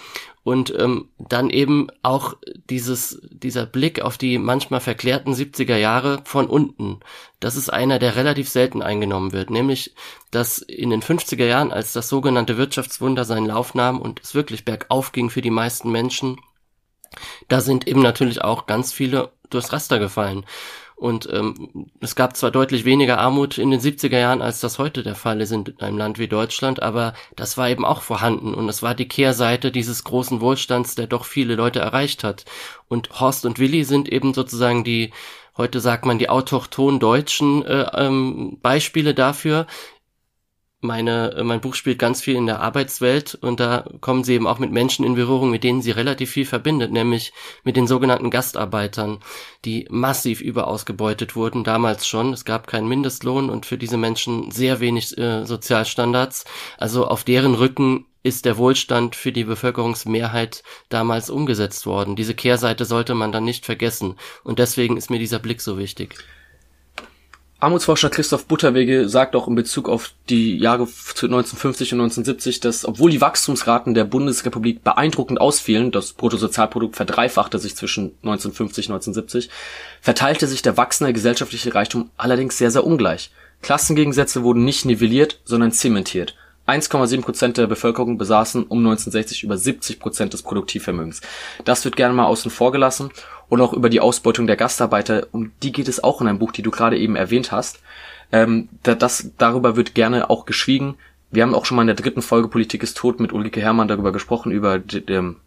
Und 0.47 0.73
ähm, 0.79 1.09
dann 1.17 1.49
eben 1.49 1.89
auch 2.03 2.35
dieses, 2.69 3.19
dieser 3.31 3.65
Blick 3.65 4.01
auf 4.01 4.17
die 4.17 4.37
manchmal 4.37 4.79
verklärten 4.79 5.33
70er 5.33 5.75
Jahre 5.75 6.21
von 6.23 6.47
unten. 6.47 7.01
Das 7.41 7.57
ist 7.57 7.67
einer, 7.67 7.99
der 7.99 8.15
relativ 8.15 8.47
selten 8.47 8.81
eingenommen 8.81 9.33
wird. 9.33 9.49
Nämlich, 9.49 9.93
dass 10.31 10.59
in 10.59 10.89
den 10.89 11.01
50er 11.01 11.43
Jahren, 11.43 11.73
als 11.73 11.91
das 11.91 12.07
sogenannte 12.07 12.55
Wirtschaftswunder 12.55 13.25
seinen 13.25 13.47
Lauf 13.47 13.73
nahm 13.73 13.99
und 13.99 14.21
es 14.21 14.35
wirklich 14.35 14.63
bergauf 14.63 15.11
ging 15.11 15.29
für 15.29 15.41
die 15.41 15.49
meisten 15.49 15.91
Menschen, 15.91 16.37
da 17.49 17.59
sind 17.59 17.85
eben 17.85 18.01
natürlich 18.01 18.41
auch 18.41 18.67
ganz 18.67 18.93
viele 18.93 19.33
durchs 19.49 19.73
Raster 19.73 19.99
gefallen. 19.99 20.45
Und 20.97 21.29
ähm, 21.31 21.91
es 21.99 22.15
gab 22.15 22.35
zwar 22.35 22.49
deutlich 22.49 22.83
weniger 22.83 23.19
Armut 23.19 23.59
in 23.59 23.69
den 23.69 23.79
70er 23.79 24.17
Jahren, 24.17 24.41
als 24.41 24.61
das 24.61 24.79
heute 24.79 25.03
der 25.03 25.13
Fall 25.13 25.39
ist 25.41 25.51
in 25.51 25.71
einem 25.77 25.99
Land 25.99 26.17
wie 26.17 26.27
Deutschland, 26.27 26.81
aber 26.81 27.13
das 27.35 27.55
war 27.55 27.69
eben 27.69 27.85
auch 27.85 28.01
vorhanden 28.01 28.55
und 28.55 28.67
es 28.67 28.81
war 28.81 28.95
die 28.95 29.07
Kehrseite 29.07 29.71
dieses 29.71 30.03
großen 30.03 30.41
Wohlstands, 30.41 30.95
der 30.95 31.05
doch 31.05 31.25
viele 31.25 31.53
Leute 31.53 31.79
erreicht 31.79 32.23
hat. 32.23 32.45
Und 32.87 33.19
Horst 33.19 33.45
und 33.45 33.59
Willi 33.59 33.83
sind 33.83 34.09
eben 34.09 34.33
sozusagen 34.33 34.83
die 34.83 35.11
heute 35.55 35.79
sagt 35.79 36.05
man 36.05 36.19
die 36.19 36.29
autochthon 36.29 36.99
deutschen 36.99 37.65
äh, 37.65 37.85
ähm, 37.95 38.57
Beispiele 38.61 39.13
dafür, 39.13 39.65
meine, 40.79 41.33
äh, 41.33 41.43
mein 41.43 41.61
Buch 41.61 41.73
spielt 41.73 41.99
ganz 41.99 42.21
viel 42.21 42.35
in 42.35 42.45
der 42.45 42.59
Arbeitswelt 42.59 43.35
und 43.35 43.59
da 43.59 43.85
kommen 43.99 44.23
sie 44.23 44.33
eben 44.33 44.47
auch 44.47 44.59
mit 44.59 44.71
Menschen 44.71 45.05
in 45.05 45.15
Berührung, 45.15 45.49
mit 45.49 45.63
denen 45.63 45.81
sie 45.81 45.91
relativ 45.91 46.31
viel 46.31 46.45
verbindet, 46.45 46.91
nämlich 46.91 47.33
mit 47.63 47.75
den 47.75 47.87
sogenannten 47.87 48.29
Gastarbeitern, 48.29 49.19
die 49.65 49.87
massiv 49.89 50.41
überausgebeutet 50.41 51.35
wurden, 51.35 51.63
damals 51.63 52.07
schon. 52.07 52.33
Es 52.33 52.45
gab 52.45 52.67
keinen 52.67 52.87
Mindestlohn 52.87 53.49
und 53.49 53.65
für 53.65 53.77
diese 53.77 53.97
Menschen 53.97 54.51
sehr 54.51 54.79
wenig 54.79 55.17
äh, 55.17 55.45
Sozialstandards. 55.45 56.45
Also 56.77 57.07
auf 57.07 57.23
deren 57.23 57.55
Rücken 57.55 58.05
ist 58.23 58.45
der 58.45 58.57
Wohlstand 58.57 59.15
für 59.15 59.31
die 59.31 59.45
Bevölkerungsmehrheit 59.45 60.61
damals 60.89 61.29
umgesetzt 61.29 61.85
worden. 61.85 62.15
Diese 62.15 62.35
Kehrseite 62.35 62.85
sollte 62.85 63.15
man 63.15 63.31
dann 63.31 63.45
nicht 63.45 63.65
vergessen. 63.65 64.15
Und 64.43 64.59
deswegen 64.59 64.97
ist 64.97 65.09
mir 65.09 65.19
dieser 65.19 65.39
Blick 65.39 65.61
so 65.61 65.77
wichtig. 65.77 66.15
Armutsforscher 67.59 68.11
Christoph 68.11 68.45
Butterwege 68.45 69.09
sagt 69.09 69.35
auch 69.35 69.47
in 69.47 69.55
Bezug 69.55 69.89
auf 69.89 70.11
die 70.29 70.57
Jahre 70.57 70.83
1950 70.83 71.93
und 71.93 72.01
1970, 72.01 72.59
dass 72.59 72.85
obwohl 72.85 73.09
die 73.09 73.19
Wachstumsraten 73.19 73.95
der 73.95 74.03
Bundesrepublik 74.03 74.83
beeindruckend 74.83 75.41
ausfielen, 75.41 75.91
das 75.91 76.13
Bruttosozialprodukt 76.13 76.95
verdreifachte 76.95 77.57
sich 77.57 77.75
zwischen 77.75 78.11
1950 78.21 78.89
und 78.89 78.95
1970, 78.95 79.49
verteilte 80.01 80.45
sich 80.45 80.61
der 80.61 80.77
wachsende 80.77 81.13
gesellschaftliche 81.13 81.73
Reichtum 81.73 82.11
allerdings 82.15 82.59
sehr, 82.59 82.69
sehr 82.69 82.85
ungleich. 82.85 83.31
Klassengegensätze 83.63 84.43
wurden 84.43 84.63
nicht 84.63 84.85
nivelliert, 84.85 85.39
sondern 85.43 85.71
zementiert. 85.71 86.35
1,7 86.67 87.21
Prozent 87.21 87.57
der 87.57 87.65
Bevölkerung 87.65 88.17
besaßen 88.17 88.63
um 88.63 88.79
1960 88.79 89.43
über 89.43 89.57
70 89.57 89.99
Prozent 89.99 90.33
des 90.33 90.43
Produktivvermögens. 90.43 91.21
Das 91.63 91.85
wird 91.85 91.95
gerne 91.95 92.13
mal 92.13 92.25
außen 92.25 92.51
vor 92.51 92.73
gelassen 92.73 93.09
und 93.49 93.61
auch 93.61 93.73
über 93.73 93.89
die 93.89 93.99
Ausbeutung 93.99 94.47
der 94.47 94.57
Gastarbeiter, 94.57 95.27
um 95.31 95.51
die 95.63 95.71
geht 95.71 95.87
es 95.87 96.03
auch 96.03 96.21
in 96.21 96.27
einem 96.27 96.39
Buch, 96.39 96.51
die 96.51 96.61
du 96.61 96.71
gerade 96.71 96.97
eben 96.97 97.15
erwähnt 97.15 97.51
hast. 97.51 97.79
Ähm, 98.31 98.69
das, 98.83 99.31
darüber 99.37 99.75
wird 99.75 99.95
gerne 99.95 100.29
auch 100.29 100.45
geschwiegen. 100.45 100.95
Wir 101.31 101.43
haben 101.43 101.55
auch 101.55 101.65
schon 101.65 101.75
mal 101.75 101.83
in 101.83 101.87
der 101.87 101.95
dritten 101.95 102.21
Folge 102.21 102.47
Politik 102.47 102.83
ist 102.83 102.97
tot 102.97 103.19
mit 103.19 103.33
Ulrike 103.33 103.61
Herrmann 103.61 103.87
darüber 103.87 104.11
gesprochen, 104.11 104.51
über 104.51 104.79
den, 104.79 105.37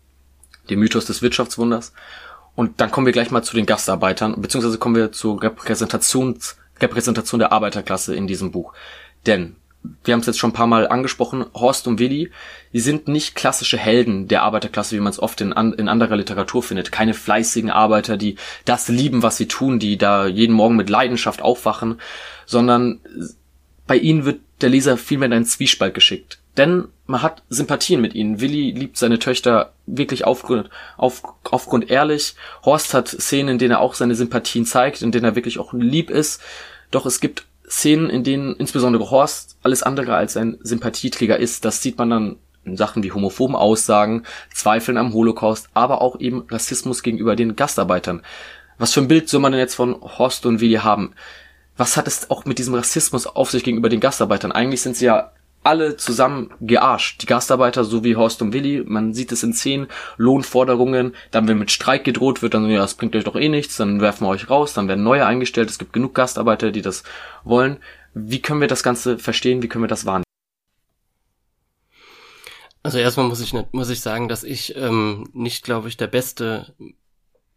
den 0.69 0.79
Mythos 0.79 1.05
des 1.07 1.23
Wirtschaftswunders. 1.23 1.93
Und 2.55 2.81
dann 2.81 2.91
kommen 2.91 3.07
wir 3.07 3.13
gleich 3.13 3.31
mal 3.31 3.43
zu 3.43 3.55
den 3.55 3.67
Gastarbeitern, 3.67 4.41
beziehungsweise 4.41 4.79
kommen 4.79 4.97
wir 4.97 5.13
zur 5.13 5.43
Repräsentations, 5.43 6.57
Repräsentation 6.81 7.39
der 7.39 7.53
Arbeiterklasse 7.53 8.15
in 8.15 8.27
diesem 8.27 8.51
Buch. 8.51 8.73
Denn 9.27 9.57
wir 10.05 10.13
haben 10.13 10.21
es 10.21 10.27
jetzt 10.27 10.39
schon 10.39 10.51
ein 10.51 10.55
paar 10.55 10.67
Mal 10.67 10.89
angesprochen, 10.89 11.47
Horst 11.55 11.87
und 11.87 11.99
Willi, 11.99 12.31
die 12.73 12.81
sind 12.81 13.09
nicht 13.09 13.35
klassische 13.35 13.79
Helden 13.79 14.29
der 14.29 14.43
Arbeiterklasse, 14.43 14.95
wie 14.95 15.01
man 15.01 15.11
es 15.11 15.21
oft 15.21 15.41
in, 15.41 15.53
in 15.53 15.89
anderer 15.89 16.17
Literatur 16.17 16.63
findet. 16.63 16.93
Keine 16.93 17.15
fleißigen 17.15 17.71
Arbeiter, 17.71 18.17
die 18.17 18.37
das 18.65 18.89
lieben, 18.89 19.23
was 19.23 19.37
sie 19.37 19.49
tun, 19.49 19.79
die 19.79 19.97
da 19.97 20.27
jeden 20.27 20.55
Morgen 20.55 20.77
mit 20.77 20.91
Leidenschaft 20.91 21.43
aufwachen, 21.43 22.01
sondern 22.47 23.01
bei 23.87 23.97
ihnen 23.97 24.25
wird 24.25 24.41
der 24.61 24.69
Leser 24.69 24.97
vielmehr 24.97 25.27
in 25.27 25.33
einen 25.33 25.45
Zwiespalt 25.47 25.95
geschickt. 25.95 26.39
Denn 26.57 26.89
man 27.07 27.23
hat 27.23 27.43
Sympathien 27.49 28.01
mit 28.01 28.15
ihnen. 28.15 28.41
Willi 28.41 28.73
liebt 28.73 28.97
seine 28.97 29.19
Töchter 29.19 29.73
wirklich 29.87 30.25
aufgrund, 30.25 30.69
auf, 30.97 31.23
aufgrund 31.51 31.91
ehrlich. 31.91 32.35
Horst 32.65 32.93
hat 32.93 33.09
Szenen, 33.09 33.51
in 33.51 33.59
denen 33.59 33.73
er 33.73 33.81
auch 33.81 33.95
seine 33.95 34.15
Sympathien 34.15 34.67
zeigt, 34.67 35.03
in 35.03 35.13
denen 35.13 35.25
er 35.25 35.37
wirklich 35.37 35.59
auch 35.59 35.73
lieb 35.73 36.11
ist. 36.11 36.43
Doch 36.91 37.07
es 37.07 37.21
gibt 37.21 37.47
Szenen, 37.71 38.11
in 38.11 38.25
denen 38.25 38.57
insbesondere 38.57 39.11
Horst 39.11 39.57
alles 39.63 39.83
andere 39.83 40.17
als 40.17 40.37
ein 40.37 40.59
Sympathieträger 40.63 41.39
ist. 41.39 41.65
Das 41.65 41.81
sieht 41.81 41.99
man 41.99 42.11
dann 42.11 42.37
in 42.65 42.77
Sachen 42.77 43.03
wie 43.03 43.13
homophoben 43.13 43.57
Aussagen, 43.57 44.25
Zweifeln 44.53 44.99
am 44.99 45.13
Holocaust, 45.13 45.69
aber 45.73 46.03
auch 46.03 46.19
eben 46.21 46.45
Rassismus 46.51 47.03
gegenüber 47.03 47.37
den 47.37 47.57
Gastarbeitern. 47.57 48.23
Was 48.79 48.93
für 48.93 49.01
ein 49.01 49.09
Bild 49.09 49.29
soll 49.29 49.41
man 49.41 49.53
denn 49.53 49.61
jetzt 49.61 49.75
von 49.75 50.01
Horst 50.01 50.47
und 50.47 50.61
Willi 50.61 50.77
haben? 50.77 51.15
Was 51.77 51.97
hat 51.97 52.07
es 52.07 52.31
auch 52.31 52.45
mit 52.45 52.59
diesem 52.59 52.75
Rassismus 52.75 53.27
auf 53.27 53.51
sich 53.51 53.63
gegenüber 53.63 53.89
den 53.89 54.01
Gastarbeitern? 54.01 54.53
Eigentlich 54.53 54.83
sind 54.83 54.97
sie 54.97 55.07
ja 55.07 55.33
alle 55.63 55.97
zusammen 55.97 56.51
gearscht. 56.61 57.23
Die 57.23 57.27
Gastarbeiter 57.27 57.85
sowie 57.85 58.17
Horst 58.17 58.41
und 58.43 58.53
Willi, 58.53 58.83
man 58.87 59.13
sieht 59.13 59.33
es 59.33 59.43
in 59.43 59.53
Szenen, 59.53 59.89
Lohnforderungen, 60.17 61.15
dann 61.31 61.49
wenn 61.49 61.59
mit 61.59 61.71
Streik 61.71 62.05
gedroht 62.05 62.43
wird, 62.43 62.55
dann 62.55 62.69
ja, 62.71 62.79
das 62.79 62.95
bringt 62.95 63.15
euch 63.15 63.25
doch 63.25 63.37
eh 63.37 63.49
nichts, 63.49 63.77
dann 63.77 64.01
werfen 64.01 64.27
wir 64.27 64.31
euch 64.31 64.49
raus, 64.49 64.73
dann 64.73 64.89
werden 64.89 65.05
neue 65.05 65.27
eingestellt, 65.27 65.69
es 65.69 65.79
gibt 65.79 65.93
genug 65.93 66.15
Gastarbeiter, 66.15 66.71
die 66.71 66.83
das 66.83 67.03
wollen. 67.45 67.79
Wie 68.15 68.41
können 68.41 68.61
wir 68.61 68.69
das 68.69 68.83
Ganze 68.83 69.19
verstehen, 69.19 69.63
wie 69.63 69.69
können 69.69 69.85
wir 69.85 69.89
das 69.89 70.07
wahrnehmen? 70.07 70.25
Also 72.83 72.99
erstmal 72.99 73.29
muss 73.29 73.41
ich 73.41 73.55
muss 73.73 73.91
ich 73.91 74.01
sagen, 74.01 74.29
dass 74.29 74.43
ich 74.43 74.75
ähm, 74.77 75.29
nicht, 75.35 75.65
glaube 75.65 75.89
ich, 75.89 75.99
der 75.99 76.07
beste 76.07 76.75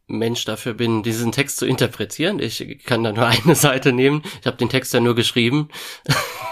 Mensch 0.07 0.43
dafür 0.43 0.73
bin, 0.73 1.01
diesen 1.01 1.31
Text 1.31 1.57
zu 1.57 1.65
interpretieren. 1.65 2.39
Ich 2.39 2.83
kann 2.85 3.03
da 3.03 3.13
nur 3.13 3.25
eine 3.45 3.55
Seite 3.55 3.93
nehmen. 3.93 4.21
Ich 4.41 4.47
habe 4.47 4.57
den 4.57 4.69
Text 4.69 4.93
ja 4.93 4.99
nur 4.99 5.15
geschrieben. 5.15 5.69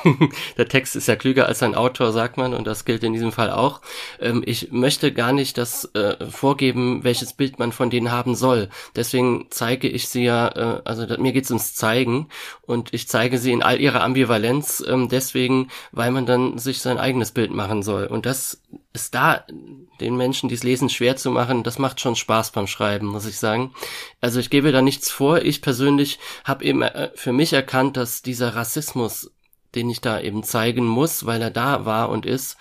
Der 0.58 0.68
Text 0.68 0.96
ist 0.96 1.08
ja 1.08 1.16
klüger 1.16 1.48
als 1.48 1.62
ein 1.62 1.76
Autor, 1.76 2.12
sagt 2.12 2.38
man, 2.38 2.54
und 2.54 2.66
das 2.66 2.86
gilt 2.86 3.04
in 3.04 3.14
diesem 3.14 3.32
Fall 3.32 3.52
auch. 3.52 3.82
Ähm, 4.20 4.42
ich 4.46 4.72
möchte 4.72 5.12
gar 5.12 5.34
nicht 5.34 5.58
das 5.58 5.86
äh, 5.94 6.26
vorgeben, 6.28 7.04
welches 7.04 7.34
Bild 7.34 7.60
man 7.60 7.72
von 7.72 7.90
denen 7.90 8.12
haben 8.12 8.36
soll. 8.36 8.70
Deswegen 8.96 9.48
zeige 9.50 9.88
ich 9.88 10.08
sie 10.08 10.24
ja, 10.24 10.48
äh, 10.48 10.82
also 10.86 11.06
mir 11.20 11.34
geht's 11.34 11.52
ums 11.52 11.76
Zeigen 11.76 12.30
und 12.62 12.94
ich 12.94 13.08
zeige 13.08 13.38
sie 13.38 13.52
in 13.52 13.62
all 13.62 13.80
ihrer 13.80 14.02
Ambivalenz, 14.02 14.84
ähm, 14.88 15.10
deswegen, 15.10 15.68
weil 15.92 16.12
man 16.12 16.26
dann 16.26 16.58
sich 16.58 16.80
sein 16.80 16.98
eigenes 16.98 17.32
Bild 17.32 17.52
machen 17.52 17.84
soll. 17.84 18.06
Und 18.06 18.26
das 18.26 18.62
ist 18.94 19.16
da 19.16 19.46
den 20.00 20.18
Menschen, 20.18 20.50
die 20.50 20.56
es 20.56 20.64
lesen, 20.64 20.90
schwer 20.90 21.16
zu 21.16 21.32
machen. 21.32 21.64
Das 21.64 21.80
macht 21.80 22.02
schon 22.02 22.16
Spaß 22.16 22.52
beim 22.52 22.68
Schreiben, 22.68 23.08
muss 23.08 23.26
ich 23.26 23.38
sagen. 23.38 23.74
Also 24.20 24.40
ich 24.40 24.50
gebe 24.50 24.72
da 24.72 24.82
nichts 24.82 25.10
vor. 25.10 25.42
Ich 25.42 25.62
persönlich 25.62 26.20
habe 26.44 26.66
eben 26.66 26.82
äh, 26.82 27.12
für 27.16 27.32
mich 27.32 27.54
erkannt, 27.54 27.98
dass 27.98 28.22
dieser 28.22 28.56
Rassismus, 28.56 29.32
den 29.76 29.90
ich 29.90 30.02
da 30.02 30.20
eben 30.20 30.44
zeigen 30.44 30.86
muss, 30.86 31.26
weil 31.26 31.42
er 31.42 31.52
da 31.52 31.86
war 31.86 32.10
und 32.10 32.26
ist, 32.26 32.58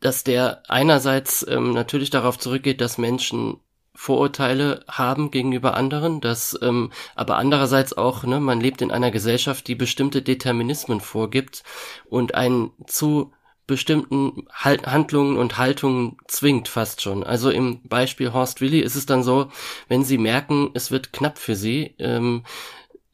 dass 0.00 0.24
der 0.24 0.62
einerseits 0.68 1.46
ähm, 1.48 1.72
natürlich 1.72 2.10
darauf 2.10 2.38
zurückgeht, 2.38 2.80
dass 2.80 2.98
Menschen 2.98 3.60
Vorurteile 3.94 4.84
haben 4.88 5.30
gegenüber 5.30 5.74
anderen, 5.74 6.22
dass 6.22 6.58
ähm, 6.62 6.90
aber 7.14 7.36
andererseits 7.36 7.92
auch, 7.92 8.24
ne, 8.24 8.40
man 8.40 8.60
lebt 8.60 8.80
in 8.80 8.90
einer 8.90 9.10
Gesellschaft, 9.10 9.68
die 9.68 9.74
bestimmte 9.74 10.22
Determinismen 10.22 11.00
vorgibt 11.00 11.62
und 12.08 12.34
einen 12.34 12.72
zu 12.86 13.32
bestimmten 13.72 14.46
halt 14.52 14.86
Handlungen 14.86 15.38
und 15.38 15.56
Haltungen 15.56 16.18
zwingt 16.28 16.68
fast 16.68 17.00
schon. 17.00 17.24
Also 17.24 17.48
im 17.48 17.80
Beispiel 17.88 18.34
Horst 18.34 18.60
Willi 18.60 18.80
ist 18.80 18.96
es 18.96 19.06
dann 19.06 19.22
so, 19.22 19.50
wenn 19.88 20.04
sie 20.04 20.18
merken, 20.18 20.70
es 20.74 20.90
wird 20.90 21.14
knapp 21.14 21.38
für 21.38 21.56
sie, 21.56 21.94
ähm, 21.98 22.44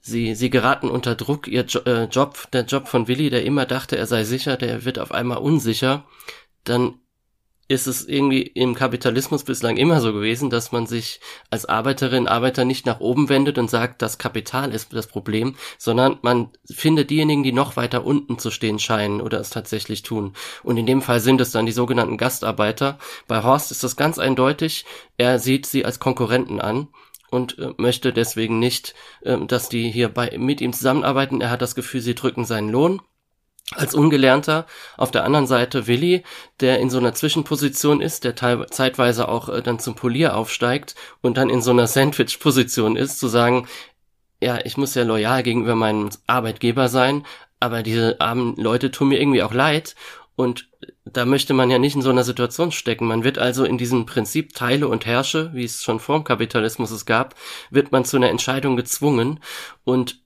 sie, 0.01 0.35
sie 0.35 0.51
geraten 0.51 0.91
unter 0.91 1.15
Druck, 1.15 1.47
ihr 1.47 1.65
jo 1.67 1.81
äh, 1.83 2.05
Job, 2.07 2.51
der 2.53 2.65
Job 2.65 2.89
von 2.89 3.07
Willi, 3.07 3.31
der 3.31 3.45
immer 3.45 3.67
dachte, 3.67 3.97
er 3.97 4.07
sei 4.07 4.25
sicher, 4.25 4.57
der 4.57 4.85
wird 4.85 4.99
auf 4.99 5.13
einmal 5.13 5.39
unsicher, 5.39 6.05
dann 6.65 6.95
ist 7.69 7.87
es 7.87 8.09
irgendwie 8.09 8.43
im 8.43 8.75
Kapitalismus 8.75 9.45
bislang 9.45 9.77
immer 9.77 10.01
so 10.01 10.15
gewesen, 10.15 10.49
dass 10.49 10.73
man 10.73 10.87
sich 10.87 11.21
als 11.51 11.67
Arbeiterin, 11.67 12.27
Arbeiter 12.27 12.65
nicht 12.65 12.87
nach 12.87 13.01
oben 13.01 13.29
wendet 13.29 13.59
und 13.59 13.69
sagt, 13.69 14.01
das 14.01 14.17
Kapital 14.17 14.73
ist 14.73 14.93
das 14.95 15.07
Problem, 15.07 15.55
sondern 15.77 16.19
man 16.23 16.49
findet 16.65 17.11
diejenigen, 17.11 17.43
die 17.43 17.53
noch 17.53 17.77
weiter 17.77 18.07
unten 18.07 18.39
zu 18.39 18.51
stehen 18.51 18.79
scheinen 18.79 19.21
oder 19.21 19.39
es 19.39 19.51
tatsächlich 19.51 20.03
tun. 20.03 20.33
Und 20.63 20.79
in 20.79 20.87
dem 20.87 21.03
Fall 21.03 21.21
sind 21.21 21.43
es 21.43 21.53
dann 21.53 21.67
die 21.67 21.73
sogenannten 21.73 22.17
Gastarbeiter. 22.17 22.99
Bei 23.27 23.43
Horst 23.43 23.71
ist 23.71 23.85
das 23.85 23.97
ganz 23.97 24.19
eindeutig. 24.19 24.87
Er 25.19 25.39
sieht 25.39 25.67
sie 25.67 25.85
als 25.85 26.01
Konkurrenten 26.01 26.61
an 26.61 26.89
und 27.31 27.59
äh, 27.59 27.75
möchte 27.77 28.15
deswegen 28.15 28.59
nicht, 28.59 28.95
äh, 29.21 29.37
dass 29.47 29.69
die 29.69 29.91
hier 29.91 30.09
bei, 30.09 30.37
mit 30.39 30.63
ihm 30.63 30.73
zusammenarbeiten. 30.73 31.43
Er 31.43 31.51
hat 31.51 31.61
das 31.61 31.75
Gefühl, 31.75 32.01
sie 32.01 32.15
drücken 32.15 32.47
seinen 32.47 32.71
Lohn 32.71 33.03
als 33.75 33.95
Ungelernter. 33.95 34.67
Auf 34.97 35.11
der 35.11 35.25
anderen 35.25 35.47
Seite 35.47 35.87
Willi, 35.87 36.23
der 36.61 36.79
in 36.81 36.91
so 36.91 36.99
einer 36.99 37.15
Zwischenposition 37.15 38.01
ist, 38.01 38.25
der 38.25 38.37
zeitweise 38.37 39.29
auch 39.29 39.49
äh, 39.49 39.63
dann 39.63 39.79
zum 39.79 39.95
Polier 39.95 40.37
aufsteigt 40.37 40.95
und 41.21 41.37
dann 41.37 41.51
in 41.51 41.63
so 41.63 41.71
einer 41.71 41.87
Sandwich-Position 41.87 42.97
ist, 42.97 43.19
zu 43.19 43.29
sagen, 43.29 43.69
ja, 44.41 44.59
ich 44.65 44.77
muss 44.77 44.95
ja 44.95 45.03
loyal 45.03 45.43
gegenüber 45.43 45.75
meinem 45.75 46.11
Arbeitgeber 46.27 46.89
sein, 46.89 47.27
aber 47.61 47.83
diese 47.83 48.21
armen 48.21 48.55
Leute 48.57 48.91
tun 48.91 49.09
mir 49.09 49.21
irgendwie 49.21 49.43
auch 49.43 49.53
leid 49.53 49.97
und 50.37 50.69
da 51.05 51.25
möchte 51.25 51.53
man 51.53 51.71
ja 51.71 51.81
nicht 51.81 51.97
in 51.97 52.03
so 52.03 52.11
einer 52.11 52.23
Situation 52.23 52.71
stecken. 52.71 53.07
Man 53.07 53.25
wird 53.25 53.39
also 53.39 53.65
in 53.65 53.77
diesem 53.77 54.07
Prinzip 54.07 54.55
Teile 54.55 54.87
und 54.87 55.05
Herrsche, 55.05 55.51
wie 55.53 55.65
es 55.65 55.83
schon 55.83 55.99
vorm 55.99 56.23
Kapitalismus 56.23 56.93
es 56.93 57.07
gab, 57.07 57.35
wird 57.71 57.91
man 57.91 58.05
zu 58.05 58.17
einer 58.17 58.29
Entscheidung 58.29 58.77
gezwungen 58.77 59.41
und 59.83 60.21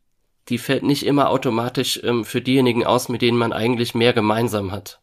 die 0.48 0.58
fällt 0.58 0.82
nicht 0.82 1.06
immer 1.06 1.30
automatisch 1.30 2.00
ähm, 2.02 2.24
für 2.24 2.40
diejenigen 2.40 2.84
aus, 2.84 3.08
mit 3.08 3.22
denen 3.22 3.38
man 3.38 3.52
eigentlich 3.52 3.94
mehr 3.94 4.12
gemeinsam 4.12 4.72
hat. 4.72 5.00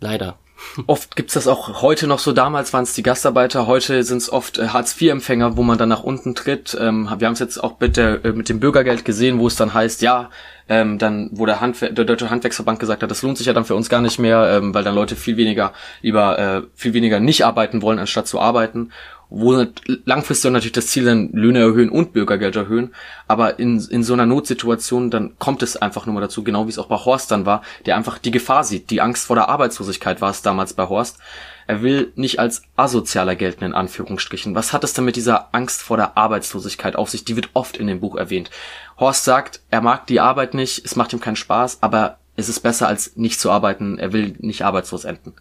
Leider. 0.00 0.38
Oft 0.86 1.16
gibt's 1.16 1.34
das 1.34 1.48
auch 1.48 1.82
heute 1.82 2.06
noch 2.06 2.18
so. 2.18 2.32
Damals 2.32 2.72
waren 2.72 2.84
es 2.84 2.94
die 2.94 3.02
Gastarbeiter, 3.02 3.66
heute 3.66 4.04
sind 4.04 4.18
es 4.18 4.30
oft 4.30 4.58
äh, 4.58 4.68
Hartz-IV-Empfänger, 4.68 5.56
wo 5.56 5.62
man 5.62 5.78
dann 5.78 5.88
nach 5.88 6.02
unten 6.02 6.34
tritt. 6.34 6.76
Ähm, 6.80 7.08
wir 7.18 7.26
haben 7.26 7.34
es 7.34 7.40
jetzt 7.40 7.62
auch 7.62 7.80
mit, 7.80 7.96
der, 7.96 8.24
äh, 8.24 8.32
mit 8.32 8.48
dem 8.48 8.60
Bürgergeld 8.60 9.04
gesehen, 9.04 9.38
wo 9.38 9.46
es 9.46 9.56
dann 9.56 9.74
heißt, 9.74 10.02
ja, 10.02 10.30
ähm, 10.72 10.96
dann, 10.96 11.28
wo 11.32 11.44
der, 11.44 11.60
Handwer 11.60 11.90
der 11.90 12.06
Deutsche 12.06 12.30
Handwerksverband 12.30 12.80
gesagt 12.80 13.02
hat, 13.02 13.10
das 13.10 13.20
lohnt 13.20 13.36
sich 13.36 13.46
ja 13.46 13.52
dann 13.52 13.66
für 13.66 13.74
uns 13.74 13.90
gar 13.90 14.00
nicht 14.00 14.18
mehr, 14.18 14.56
ähm, 14.56 14.72
weil 14.72 14.84
dann 14.84 14.94
Leute 14.94 15.16
viel 15.16 15.36
weniger 15.36 15.74
lieber 16.00 16.38
äh, 16.38 16.62
viel 16.74 16.94
weniger 16.94 17.20
nicht 17.20 17.44
arbeiten 17.44 17.82
wollen, 17.82 17.98
anstatt 17.98 18.26
zu 18.26 18.40
arbeiten 18.40 18.90
wo 19.34 19.64
langfristig 20.04 20.50
natürlich 20.50 20.72
das 20.72 20.88
Ziel 20.88 21.06
dann 21.06 21.30
Löhne 21.32 21.60
erhöhen 21.60 21.88
und 21.88 22.12
Bürgergeld 22.12 22.54
erhöhen, 22.54 22.94
aber 23.28 23.58
in, 23.58 23.80
in 23.80 24.02
so 24.02 24.12
einer 24.12 24.26
Notsituation 24.26 25.10
dann 25.10 25.38
kommt 25.38 25.62
es 25.62 25.78
einfach 25.78 26.04
nur 26.04 26.14
mal 26.14 26.20
dazu, 26.20 26.44
genau 26.44 26.66
wie 26.66 26.70
es 26.70 26.78
auch 26.78 26.86
bei 26.86 26.96
Horst 26.96 27.30
dann 27.30 27.46
war, 27.46 27.62
der 27.86 27.96
einfach 27.96 28.18
die 28.18 28.30
Gefahr 28.30 28.62
sieht, 28.62 28.90
die 28.90 29.00
Angst 29.00 29.26
vor 29.26 29.36
der 29.36 29.48
Arbeitslosigkeit 29.48 30.20
war 30.20 30.30
es 30.30 30.42
damals 30.42 30.74
bei 30.74 30.86
Horst. 30.86 31.18
Er 31.66 31.82
will 31.82 32.12
nicht 32.16 32.38
als 32.38 32.62
asozialer 32.76 33.36
gelten, 33.36 33.64
in 33.64 33.74
Anführungsstrichen. 33.74 34.54
Was 34.54 34.72
hat 34.72 34.84
es 34.84 34.92
denn 34.92 35.04
mit 35.04 35.16
dieser 35.16 35.54
Angst 35.54 35.82
vor 35.82 35.96
der 35.96 36.16
Arbeitslosigkeit 36.16 36.96
auf 36.96 37.10
sich? 37.10 37.24
Die 37.24 37.36
wird 37.36 37.50
oft 37.54 37.76
in 37.76 37.86
dem 37.86 38.00
Buch 38.00 38.16
erwähnt. 38.16 38.50
Horst 38.98 39.24
sagt, 39.24 39.60
er 39.70 39.80
mag 39.80 40.06
die 40.06 40.20
Arbeit 40.20 40.54
nicht, 40.54 40.84
es 40.84 40.96
macht 40.96 41.12
ihm 41.12 41.20
keinen 41.20 41.36
Spaß, 41.36 41.78
aber 41.82 42.18
es 42.36 42.48
ist 42.48 42.60
besser 42.60 42.88
als 42.88 43.16
nicht 43.16 43.40
zu 43.40 43.50
arbeiten, 43.50 43.98
er 43.98 44.12
will 44.12 44.34
nicht 44.38 44.62
arbeitslos 44.62 45.04
enden. 45.04 45.34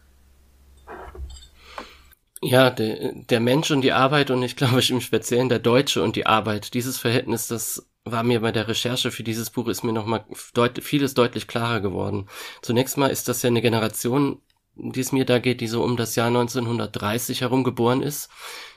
Ja, 2.43 2.71
der, 2.71 3.13
der 3.13 3.39
Mensch 3.39 3.69
und 3.69 3.81
die 3.81 3.91
Arbeit 3.91 4.31
und 4.31 4.41
ich 4.41 4.55
glaube 4.55 4.81
im 4.89 5.01
Speziellen 5.01 5.49
der 5.49 5.59
Deutsche 5.59 6.01
und 6.01 6.15
die 6.15 6.25
Arbeit, 6.25 6.73
dieses 6.73 6.97
Verhältnis, 6.97 7.47
das 7.47 7.85
war 8.03 8.23
mir 8.23 8.41
bei 8.41 8.51
der 8.51 8.67
Recherche 8.67 9.11
für 9.11 9.21
dieses 9.21 9.51
Buch 9.51 9.67
ist 9.67 9.83
mir 9.83 9.93
nochmal 9.93 10.25
deut 10.55 10.83
vieles 10.83 11.13
deutlich 11.13 11.47
klarer 11.47 11.81
geworden. 11.81 12.27
Zunächst 12.63 12.97
mal 12.97 13.07
ist 13.07 13.27
das 13.27 13.43
ja 13.43 13.47
eine 13.47 13.61
Generation, 13.61 14.41
die 14.75 14.99
es 14.99 15.11
mir 15.11 15.25
da 15.25 15.39
geht, 15.39 15.61
die 15.61 15.67
so 15.67 15.83
um 15.83 15.97
das 15.97 16.15
Jahr 16.15 16.27
1930 16.27 17.41
herum 17.41 17.63
geboren 17.63 18.01
ist. 18.01 18.29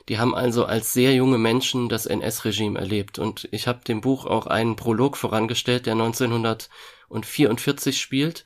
Die 0.08 0.18
haben 0.18 0.34
also 0.34 0.64
als 0.66 0.92
sehr 0.92 1.14
junge 1.14 1.38
Menschen 1.38 1.88
das 1.88 2.04
NS-Regime 2.06 2.78
erlebt. 2.78 3.18
Und 3.18 3.48
ich 3.52 3.66
habe 3.66 3.80
dem 3.86 4.02
Buch 4.02 4.26
auch 4.26 4.46
einen 4.46 4.76
Prolog 4.76 5.16
vorangestellt, 5.16 5.86
der 5.86 5.94
1944 5.94 7.98
spielt, 7.98 8.44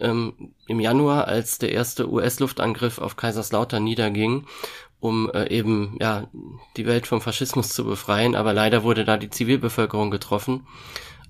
ähm, 0.00 0.52
im 0.66 0.80
Januar, 0.80 1.26
als 1.26 1.56
der 1.58 1.72
erste 1.72 2.10
US-Luftangriff 2.10 2.98
auf 2.98 3.16
Kaiserslautern 3.16 3.84
niederging, 3.84 4.46
um 5.00 5.30
äh, 5.30 5.48
eben 5.48 5.96
ja 6.00 6.28
die 6.76 6.84
Welt 6.84 7.06
vom 7.06 7.22
Faschismus 7.22 7.70
zu 7.70 7.84
befreien. 7.84 8.34
Aber 8.34 8.52
leider 8.52 8.82
wurde 8.82 9.06
da 9.06 9.16
die 9.16 9.30
Zivilbevölkerung 9.30 10.10
getroffen. 10.10 10.66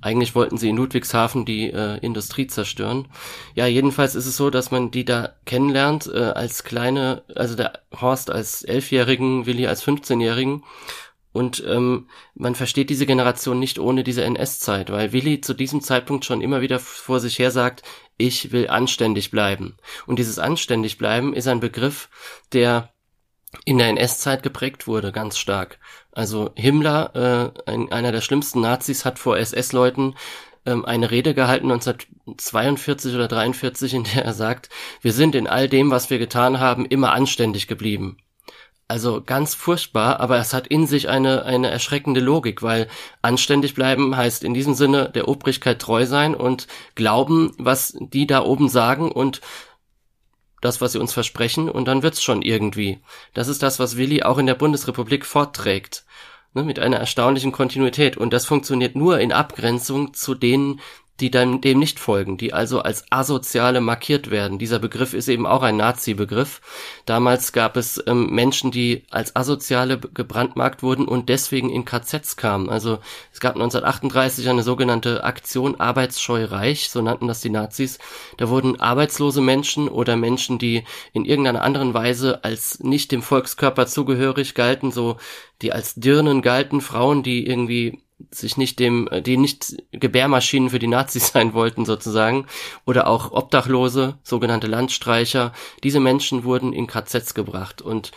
Eigentlich 0.00 0.34
wollten 0.34 0.58
sie 0.58 0.68
in 0.68 0.76
Ludwigshafen 0.76 1.44
die 1.44 1.70
äh, 1.70 1.98
Industrie 1.98 2.46
zerstören. 2.46 3.08
Ja, 3.54 3.66
jedenfalls 3.66 4.14
ist 4.14 4.26
es 4.26 4.36
so, 4.36 4.50
dass 4.50 4.70
man 4.70 4.90
die 4.90 5.04
da 5.04 5.34
kennenlernt 5.44 6.06
äh, 6.06 6.18
als 6.18 6.62
kleine, 6.62 7.24
also 7.34 7.56
der 7.56 7.80
Horst 8.00 8.30
als 8.30 8.62
Elfjährigen, 8.62 9.46
Willi 9.46 9.66
als 9.66 9.84
15-Jährigen. 9.84 10.62
Und 11.32 11.62
ähm, 11.66 12.08
man 12.34 12.54
versteht 12.54 12.90
diese 12.90 13.06
Generation 13.06 13.58
nicht 13.58 13.78
ohne 13.78 14.02
diese 14.02 14.24
NS-Zeit, 14.24 14.90
weil 14.90 15.12
Willi 15.12 15.40
zu 15.40 15.54
diesem 15.54 15.80
Zeitpunkt 15.80 16.24
schon 16.24 16.40
immer 16.40 16.60
wieder 16.60 16.78
vor 16.78 17.20
sich 17.20 17.38
her 17.38 17.50
sagt, 17.50 17.82
ich 18.16 18.50
will 18.52 18.68
anständig 18.68 19.30
bleiben. 19.30 19.76
Und 20.06 20.18
dieses 20.18 20.38
anständig 20.38 20.96
bleiben 20.98 21.34
ist 21.34 21.48
ein 21.48 21.60
Begriff, 21.60 22.08
der 22.52 22.92
in 23.64 23.78
der 23.78 23.88
NS-Zeit 23.88 24.42
geprägt 24.42 24.86
wurde, 24.86 25.12
ganz 25.12 25.38
stark. 25.38 25.78
Also 26.18 26.50
Himmler, 26.56 27.54
äh, 27.66 27.70
ein, 27.70 27.92
einer 27.92 28.10
der 28.10 28.22
schlimmsten 28.22 28.60
Nazis, 28.60 29.04
hat 29.04 29.20
vor 29.20 29.38
SS-Leuten 29.38 30.16
ähm, 30.66 30.84
eine 30.84 31.12
Rede 31.12 31.32
gehalten 31.32 31.70
1942 31.70 33.14
oder 33.14 33.28
43, 33.28 33.94
in 33.94 34.02
der 34.02 34.24
er 34.24 34.32
sagt, 34.32 34.68
wir 35.00 35.12
sind 35.12 35.36
in 35.36 35.46
all 35.46 35.68
dem, 35.68 35.92
was 35.92 36.10
wir 36.10 36.18
getan 36.18 36.58
haben, 36.58 36.86
immer 36.86 37.12
anständig 37.12 37.68
geblieben. 37.68 38.16
Also 38.88 39.22
ganz 39.24 39.54
furchtbar, 39.54 40.18
aber 40.18 40.38
es 40.38 40.52
hat 40.52 40.66
in 40.66 40.88
sich 40.88 41.08
eine, 41.08 41.44
eine 41.44 41.70
erschreckende 41.70 42.20
Logik, 42.20 42.64
weil 42.64 42.88
anständig 43.22 43.76
bleiben 43.76 44.16
heißt 44.16 44.42
in 44.42 44.54
diesem 44.54 44.74
Sinne 44.74 45.10
der 45.10 45.28
Obrigkeit 45.28 45.78
treu 45.78 46.04
sein 46.04 46.34
und 46.34 46.66
glauben, 46.96 47.54
was 47.58 47.96
die 48.00 48.26
da 48.26 48.42
oben 48.42 48.68
sagen 48.68 49.12
und 49.12 49.40
das, 50.60 50.80
was 50.80 50.92
sie 50.92 50.98
uns 50.98 51.12
versprechen, 51.12 51.68
und 51.68 51.86
dann 51.86 52.02
wird's 52.02 52.22
schon 52.22 52.42
irgendwie. 52.42 53.00
Das 53.34 53.48
ist 53.48 53.62
das, 53.62 53.78
was 53.78 53.96
Willi 53.96 54.22
auch 54.22 54.38
in 54.38 54.46
der 54.46 54.54
Bundesrepublik 54.54 55.24
fortträgt. 55.24 56.04
Ne, 56.54 56.62
mit 56.62 56.78
einer 56.78 56.96
erstaunlichen 56.96 57.52
Kontinuität. 57.52 58.16
Und 58.16 58.32
das 58.32 58.46
funktioniert 58.46 58.96
nur 58.96 59.20
in 59.20 59.32
Abgrenzung 59.32 60.14
zu 60.14 60.34
denen, 60.34 60.80
die 61.20 61.30
dann 61.30 61.60
dem 61.60 61.78
nicht 61.78 61.98
folgen, 61.98 62.36
die 62.36 62.52
also 62.52 62.80
als 62.80 63.04
asoziale 63.10 63.80
markiert 63.80 64.30
werden. 64.30 64.58
Dieser 64.58 64.78
Begriff 64.78 65.14
ist 65.14 65.28
eben 65.28 65.46
auch 65.46 65.62
ein 65.62 65.76
Nazi-Begriff. 65.76 66.60
Damals 67.06 67.52
gab 67.52 67.76
es 67.76 68.02
ähm, 68.06 68.30
Menschen, 68.30 68.70
die 68.70 69.04
als 69.10 69.34
asoziale 69.34 69.98
gebrandmarkt 69.98 70.82
wurden 70.82 71.06
und 71.06 71.28
deswegen 71.28 71.70
in 71.70 71.84
KZs 71.84 72.36
kamen. 72.36 72.68
Also 72.68 72.98
es 73.32 73.40
gab 73.40 73.54
1938 73.54 74.48
eine 74.48 74.62
sogenannte 74.62 75.24
Aktion 75.24 75.80
Arbeitsscheu 75.80 76.44
Reich, 76.44 76.90
so 76.90 77.02
nannten 77.02 77.26
das 77.26 77.40
die 77.40 77.50
Nazis. 77.50 77.98
Da 78.36 78.48
wurden 78.48 78.80
arbeitslose 78.80 79.40
Menschen 79.40 79.88
oder 79.88 80.16
Menschen, 80.16 80.58
die 80.58 80.84
in 81.12 81.24
irgendeiner 81.24 81.62
anderen 81.62 81.94
Weise 81.94 82.44
als 82.44 82.78
nicht 82.80 83.10
dem 83.10 83.22
Volkskörper 83.22 83.86
zugehörig 83.86 84.54
galten, 84.54 84.92
so 84.92 85.16
die 85.62 85.72
als 85.72 85.94
Dirnen 85.94 86.42
galten, 86.42 86.80
Frauen, 86.80 87.22
die 87.22 87.46
irgendwie 87.46 87.98
sich 88.30 88.56
nicht 88.56 88.78
dem, 88.78 89.08
äh, 89.08 89.22
die 89.22 89.36
nicht 89.36 89.76
Gebärmaschinen 89.92 90.70
für 90.70 90.78
die 90.78 90.86
Nazis 90.86 91.28
sein 91.32 91.54
wollten 91.54 91.84
sozusagen, 91.84 92.46
oder 92.84 93.06
auch 93.06 93.32
Obdachlose, 93.32 94.18
sogenannte 94.22 94.66
Landstreicher, 94.66 95.52
diese 95.82 96.00
Menschen 96.00 96.44
wurden 96.44 96.72
in 96.72 96.86
KZs 96.86 97.34
gebracht. 97.34 97.82
Und 97.82 98.12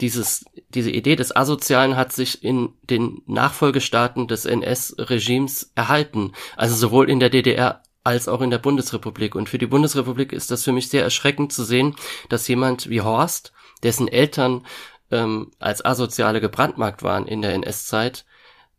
dieses, 0.00 0.44
diese 0.68 0.90
Idee 0.90 1.16
des 1.16 1.34
Asozialen 1.34 1.96
hat 1.96 2.12
sich 2.12 2.42
in 2.42 2.70
den 2.82 3.22
Nachfolgestaaten 3.26 4.28
des 4.28 4.44
NS-Regimes 4.44 5.72
erhalten, 5.74 6.32
also 6.56 6.74
sowohl 6.74 7.08
in 7.08 7.20
der 7.20 7.30
DDR 7.30 7.82
als 8.04 8.28
auch 8.28 8.40
in 8.40 8.50
der 8.50 8.58
Bundesrepublik. 8.58 9.34
Und 9.34 9.48
für 9.48 9.58
die 9.58 9.66
Bundesrepublik 9.66 10.32
ist 10.32 10.50
das 10.50 10.64
für 10.64 10.72
mich 10.72 10.88
sehr 10.88 11.02
erschreckend 11.02 11.52
zu 11.52 11.64
sehen, 11.64 11.96
dass 12.28 12.46
jemand 12.46 12.88
wie 12.88 13.00
Horst, 13.00 13.52
dessen 13.82 14.06
Eltern 14.06 14.64
ähm, 15.10 15.50
als 15.58 15.84
Asoziale 15.84 16.40
gebrandmarkt 16.40 17.02
waren 17.02 17.26
in 17.26 17.42
der 17.42 17.54
NS-Zeit, 17.54 18.24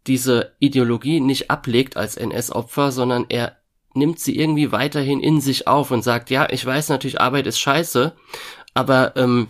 diese 0.07 0.55
Ideologie 0.59 1.19
nicht 1.19 1.51
ablegt 1.51 1.97
als 1.97 2.17
NS-Opfer, 2.17 2.91
sondern 2.91 3.25
er 3.29 3.57
nimmt 3.93 4.19
sie 4.19 4.37
irgendwie 4.37 4.71
weiterhin 4.71 5.19
in 5.19 5.41
sich 5.41 5.67
auf 5.67 5.91
und 5.91 6.03
sagt, 6.03 6.29
ja, 6.29 6.47
ich 6.49 6.65
weiß 6.65 6.89
natürlich, 6.89 7.19
Arbeit 7.19 7.47
ist 7.47 7.59
scheiße, 7.59 8.13
aber 8.73 9.15
ähm, 9.15 9.49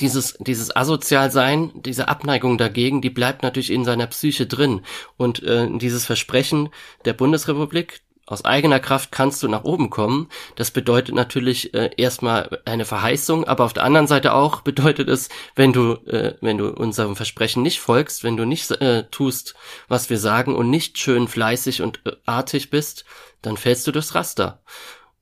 dieses, 0.00 0.36
dieses 0.38 0.74
Asozialsein, 0.74 1.70
diese 1.74 2.08
Abneigung 2.08 2.58
dagegen, 2.58 3.00
die 3.00 3.10
bleibt 3.10 3.42
natürlich 3.42 3.70
in 3.70 3.84
seiner 3.84 4.06
Psyche 4.06 4.46
drin. 4.46 4.82
Und 5.16 5.42
äh, 5.42 5.68
dieses 5.78 6.04
Versprechen 6.04 6.68
der 7.04 7.14
Bundesrepublik, 7.14 8.02
aus 8.26 8.44
eigener 8.44 8.78
Kraft 8.78 9.10
kannst 9.10 9.42
du 9.42 9.48
nach 9.48 9.64
oben 9.64 9.90
kommen. 9.90 10.28
Das 10.54 10.70
bedeutet 10.70 11.14
natürlich 11.14 11.74
äh, 11.74 11.90
erstmal 11.96 12.60
eine 12.64 12.84
Verheißung, 12.84 13.44
aber 13.44 13.64
auf 13.64 13.72
der 13.72 13.82
anderen 13.82 14.06
Seite 14.06 14.32
auch 14.32 14.60
bedeutet 14.62 15.08
es, 15.08 15.28
wenn 15.56 15.72
du, 15.72 15.94
äh, 16.06 16.34
wenn 16.40 16.56
du 16.56 16.68
unserem 16.68 17.16
Versprechen 17.16 17.62
nicht 17.62 17.80
folgst, 17.80 18.22
wenn 18.22 18.36
du 18.36 18.44
nicht 18.44 18.70
äh, 18.70 19.04
tust, 19.10 19.54
was 19.88 20.08
wir 20.08 20.18
sagen 20.18 20.54
und 20.54 20.70
nicht 20.70 20.98
schön 20.98 21.26
fleißig 21.26 21.82
und 21.82 22.00
äh, 22.04 22.12
artig 22.24 22.70
bist, 22.70 23.04
dann 23.42 23.56
fällst 23.56 23.86
du 23.86 23.92
durchs 23.92 24.14
Raster. 24.14 24.62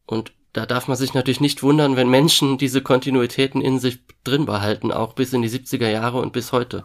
Und 0.04 0.32
da 0.52 0.66
darf 0.66 0.88
man 0.88 0.96
sich 0.96 1.14
natürlich 1.14 1.40
nicht 1.40 1.62
wundern, 1.62 1.96
wenn 1.96 2.08
Menschen 2.10 2.58
diese 2.58 2.82
Kontinuitäten 2.82 3.62
in 3.62 3.78
sich 3.78 4.00
drin 4.24 4.46
behalten, 4.46 4.92
auch 4.92 5.14
bis 5.14 5.32
in 5.32 5.42
die 5.42 5.48
70er 5.48 5.88
Jahre 5.88 6.18
und 6.18 6.32
bis 6.32 6.52
heute. 6.52 6.84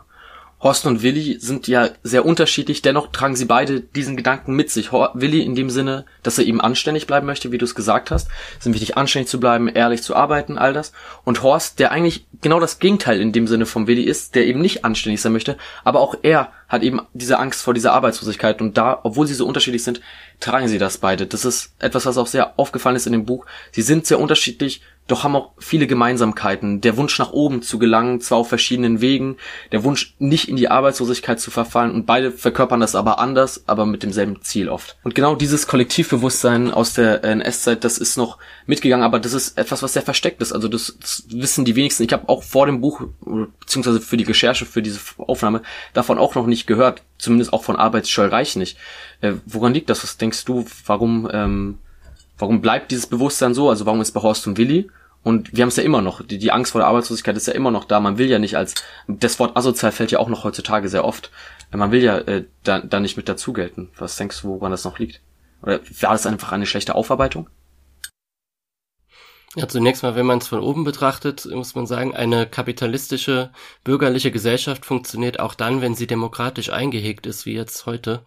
Horst 0.65 0.87
und 0.87 1.03
Willi 1.03 1.37
sind 1.39 1.67
ja 1.67 1.89
sehr 2.01 2.25
unterschiedlich, 2.25 2.81
dennoch 2.81 3.11
tragen 3.11 3.35
sie 3.35 3.45
beide 3.45 3.81
diesen 3.81 4.17
Gedanken 4.17 4.55
mit 4.55 4.71
sich. 4.71 4.91
Willi 4.91 5.41
in 5.41 5.53
dem 5.53 5.69
Sinne, 5.69 6.05
dass 6.23 6.39
er 6.39 6.45
eben 6.45 6.59
anständig 6.59 7.05
bleiben 7.05 7.27
möchte, 7.27 7.51
wie 7.51 7.59
du 7.59 7.65
es 7.65 7.75
gesagt 7.75 8.09
hast. 8.09 8.29
Es 8.59 8.65
ist 8.65 8.73
wichtig, 8.73 8.97
anständig 8.97 9.29
zu 9.29 9.39
bleiben, 9.39 9.67
ehrlich 9.67 10.01
zu 10.01 10.15
arbeiten, 10.15 10.57
all 10.57 10.73
das. 10.73 10.91
Und 11.23 11.43
Horst, 11.43 11.77
der 11.77 11.91
eigentlich 11.91 12.25
genau 12.41 12.59
das 12.59 12.79
Gegenteil 12.79 13.21
in 13.21 13.31
dem 13.31 13.45
Sinne 13.45 13.67
vom 13.67 13.85
Willi 13.85 14.05
ist, 14.05 14.33
der 14.33 14.47
eben 14.47 14.59
nicht 14.59 14.83
anständig 14.83 15.21
sein 15.21 15.33
möchte, 15.33 15.55
aber 15.83 15.99
auch 15.99 16.15
er 16.23 16.51
hat 16.75 16.83
eben 16.83 17.01
diese 17.13 17.39
Angst 17.39 17.61
vor 17.61 17.73
dieser 17.73 17.93
Arbeitslosigkeit 17.93 18.61
und 18.61 18.77
da, 18.77 18.99
obwohl 19.03 19.27
sie 19.27 19.33
so 19.33 19.45
unterschiedlich 19.45 19.83
sind, 19.83 20.01
tragen 20.39 20.67
sie 20.67 20.77
das 20.77 20.97
beide. 20.97 21.25
Das 21.25 21.45
ist 21.45 21.73
etwas, 21.79 22.05
was 22.05 22.17
auch 22.17 22.27
sehr 22.27 22.59
aufgefallen 22.59 22.95
ist 22.95 23.07
in 23.07 23.13
dem 23.13 23.25
Buch. 23.25 23.45
Sie 23.71 23.81
sind 23.81 24.05
sehr 24.05 24.19
unterschiedlich, 24.19 24.81
doch 25.07 25.23
haben 25.23 25.35
auch 25.35 25.51
viele 25.59 25.85
Gemeinsamkeiten. 25.85 26.81
Der 26.81 26.97
Wunsch 26.97 27.19
nach 27.19 27.31
oben 27.31 27.61
zu 27.61 27.77
gelangen, 27.77 28.21
zwar 28.21 28.39
auf 28.39 28.49
verschiedenen 28.49 29.01
Wegen, 29.01 29.37
der 29.71 29.83
Wunsch 29.83 30.15
nicht 30.17 30.49
in 30.49 30.55
die 30.55 30.69
Arbeitslosigkeit 30.69 31.39
zu 31.39 31.51
verfallen 31.51 31.91
und 31.91 32.07
beide 32.07 32.31
verkörpern 32.31 32.79
das 32.79 32.95
aber 32.95 33.19
anders, 33.19 33.63
aber 33.67 33.85
mit 33.85 34.01
demselben 34.01 34.41
Ziel 34.41 34.67
oft. 34.67 34.97
Und 35.03 35.13
genau 35.13 35.35
dieses 35.35 35.67
Kollektivbewusstsein 35.67 36.71
aus 36.71 36.93
der 36.93 37.23
NS-Zeit, 37.23 37.83
das 37.83 37.99
ist 37.99 38.17
noch 38.17 38.39
mitgegangen, 38.65 39.05
aber 39.05 39.19
das 39.19 39.33
ist 39.33 39.59
etwas, 39.59 39.83
was 39.83 39.93
sehr 39.93 40.01
versteckt 40.01 40.41
ist. 40.41 40.53
Also 40.53 40.67
das, 40.67 40.97
das 40.99 41.25
wissen 41.29 41.65
die 41.65 41.75
wenigsten. 41.75 42.03
Ich 42.03 42.13
habe 42.13 42.27
auch 42.27 42.41
vor 42.41 42.65
dem 42.65 42.81
Buch, 42.81 43.01
beziehungsweise 43.59 44.01
für 44.01 44.17
die 44.17 44.23
Recherche, 44.23 44.65
für 44.65 44.81
diese 44.81 44.99
Aufnahme, 45.17 45.61
davon 45.93 46.17
auch 46.17 46.33
noch 46.33 46.47
nicht 46.47 46.64
gehört. 46.67 47.03
Zumindest 47.17 47.53
auch 47.53 47.63
von 47.63 47.75
Arbeitsscheu 47.75 48.27
Reich 48.27 48.55
nicht. 48.55 48.77
Äh, 49.21 49.33
woran 49.45 49.73
liegt 49.73 49.89
das? 49.89 50.03
Was 50.03 50.17
denkst 50.17 50.45
du? 50.45 50.65
Warum 50.85 51.29
ähm, 51.31 51.79
Warum 52.37 52.61
bleibt 52.61 52.91
dieses 52.91 53.07
Bewusstsein 53.07 53.53
so? 53.53 53.69
Also 53.69 53.85
warum 53.85 54.01
ist 54.01 54.11
bei 54.11 54.21
Horst 54.21 54.47
und 54.47 54.57
Willi? 54.57 54.89
Und 55.23 55.55
wir 55.55 55.63
haben 55.63 55.69
es 55.69 55.77
ja 55.77 55.83
immer 55.83 56.01
noch. 56.01 56.21
Die, 56.21 56.37
die 56.37 56.51
Angst 56.51 56.73
vor 56.73 56.81
der 56.81 56.87
Arbeitslosigkeit 56.87 57.35
ist 57.35 57.47
ja 57.47 57.53
immer 57.53 57.71
noch 57.71 57.85
da. 57.85 57.99
Man 57.99 58.17
will 58.17 58.29
ja 58.29 58.37
nicht 58.37 58.57
als, 58.57 58.75
das 59.07 59.39
Wort 59.39 59.57
asozial 59.57 59.91
fällt 59.91 60.11
ja 60.11 60.19
auch 60.19 60.29
noch 60.29 60.43
heutzutage 60.43 60.87
sehr 60.89 61.05
oft. 61.05 61.31
Man 61.71 61.91
will 61.91 62.03
ja 62.03 62.17
äh, 62.19 62.43
da, 62.63 62.79
da 62.79 62.99
nicht 62.99 63.17
mit 63.17 63.27
dazu 63.27 63.53
gelten. 63.53 63.89
Was 63.97 64.17
denkst 64.17 64.41
du, 64.41 64.49
woran 64.49 64.71
das 64.71 64.83
noch 64.83 64.99
liegt? 64.99 65.21
Oder 65.63 65.79
war 66.01 66.11
das 66.11 66.27
einfach 66.27 66.51
eine 66.51 66.67
schlechte 66.67 66.93
Aufarbeitung? 66.93 67.49
Ja, 69.55 69.69
zunächst 69.69 70.03
mal, 70.03 70.15
wenn 70.15 70.25
man 70.25 70.39
es 70.39 70.47
von 70.47 70.59
oben 70.59 70.83
betrachtet, 70.83 71.45
muss 71.45 71.75
man 71.75 71.87
sagen, 71.87 72.13
eine 72.13 72.45
kapitalistische 72.45 73.51
bürgerliche 73.85 74.31
Gesellschaft 74.31 74.85
funktioniert 74.85 75.39
auch 75.39 75.55
dann, 75.55 75.81
wenn 75.81 75.95
sie 75.95 76.07
demokratisch 76.07 76.69
eingehegt 76.69 77.25
ist, 77.25 77.45
wie 77.45 77.53
jetzt 77.53 77.85
heute. 77.85 78.25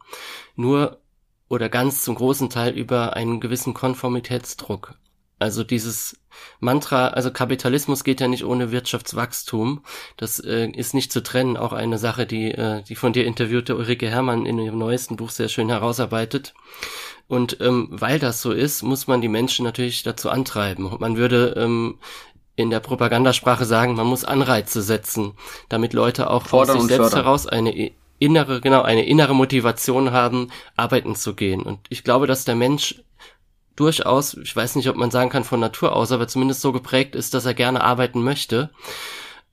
Nur 0.57 1.01
oder 1.49 1.69
ganz 1.69 2.03
zum 2.03 2.15
großen 2.15 2.49
Teil 2.51 2.77
über 2.77 3.15
einen 3.15 3.41
gewissen 3.41 3.75
Konformitätsdruck. 3.75 4.95
Also 5.39 5.65
dieses 5.65 6.19
Mantra, 6.61 7.09
also 7.09 7.31
Kapitalismus 7.31 8.03
geht 8.05 8.21
ja 8.21 8.27
nicht 8.27 8.45
ohne 8.45 8.73
Wirtschaftswachstum. 8.73 9.85
Das 10.17 10.41
äh, 10.41 10.69
ist 10.71 10.95
nicht 10.95 11.13
zu 11.13 11.23
trennen. 11.23 11.57
Auch 11.57 11.73
eine 11.73 11.99
Sache, 11.99 12.27
die 12.27 12.51
äh, 12.51 12.83
die 12.83 12.97
von 12.97 13.13
dir 13.13 13.25
interviewte 13.25 13.77
Ulrike 13.77 14.09
Herrmann 14.09 14.47
in 14.47 14.59
ihrem 14.59 14.79
neuesten 14.79 15.17
Buch 15.17 15.31
sehr 15.31 15.49
schön 15.49 15.69
herausarbeitet. 15.69 16.55
Und 17.29 17.59
ähm, 17.61 17.89
weil 17.91 18.19
das 18.19 18.41
so 18.41 18.53
ist, 18.53 18.83
muss 18.83 19.07
man 19.07 19.21
die 19.21 19.29
Menschen 19.29 19.65
natürlich 19.65 20.03
dazu 20.03 20.31
antreiben. 20.31 20.91
Man 20.99 21.17
würde 21.17 21.55
ähm, 21.59 21.99
in 22.57 22.71
der 22.71 22.81
Propagandasprache 22.81 23.67
sagen, 23.67 23.95
man 23.95 24.07
muss 24.07 24.25
Anreize 24.25 24.83
setzen, 24.83 25.35
damit 25.69 25.93
Leute 25.93 26.31
auch 26.31 26.47
Fordern 26.47 26.79
aus 26.79 26.83
sich 26.83 26.89
selbst 26.89 27.11
fördern. 27.11 27.25
heraus 27.25 27.47
eine 27.47 27.93
innere, 28.19 28.61
genau, 28.61 28.83
eine 28.83 29.05
innere 29.07 29.35
Motivation 29.35 30.11
haben, 30.11 30.51
arbeiten 30.75 31.15
zu 31.15 31.35
gehen. 31.35 31.63
Und 31.63 31.79
ich 31.89 32.03
glaube, 32.03 32.27
dass 32.27 32.45
der 32.45 32.57
Mensch 32.57 33.03
durchaus, 33.77 34.35
ich 34.35 34.55
weiß 34.57 34.75
nicht, 34.77 34.89
ob 34.89 34.97
man 34.97 35.11
sagen 35.11 35.31
kann 35.31 35.45
von 35.45 35.61
Natur 35.61 35.95
aus, 35.95 36.11
aber 36.11 36.27
zumindest 36.27 36.61
so 36.61 36.73
geprägt 36.73 37.15
ist, 37.15 37.35
dass 37.35 37.47
er 37.47 37.55
gerne 37.55 37.83
arbeiten 37.83 38.23
möchte. 38.23 38.71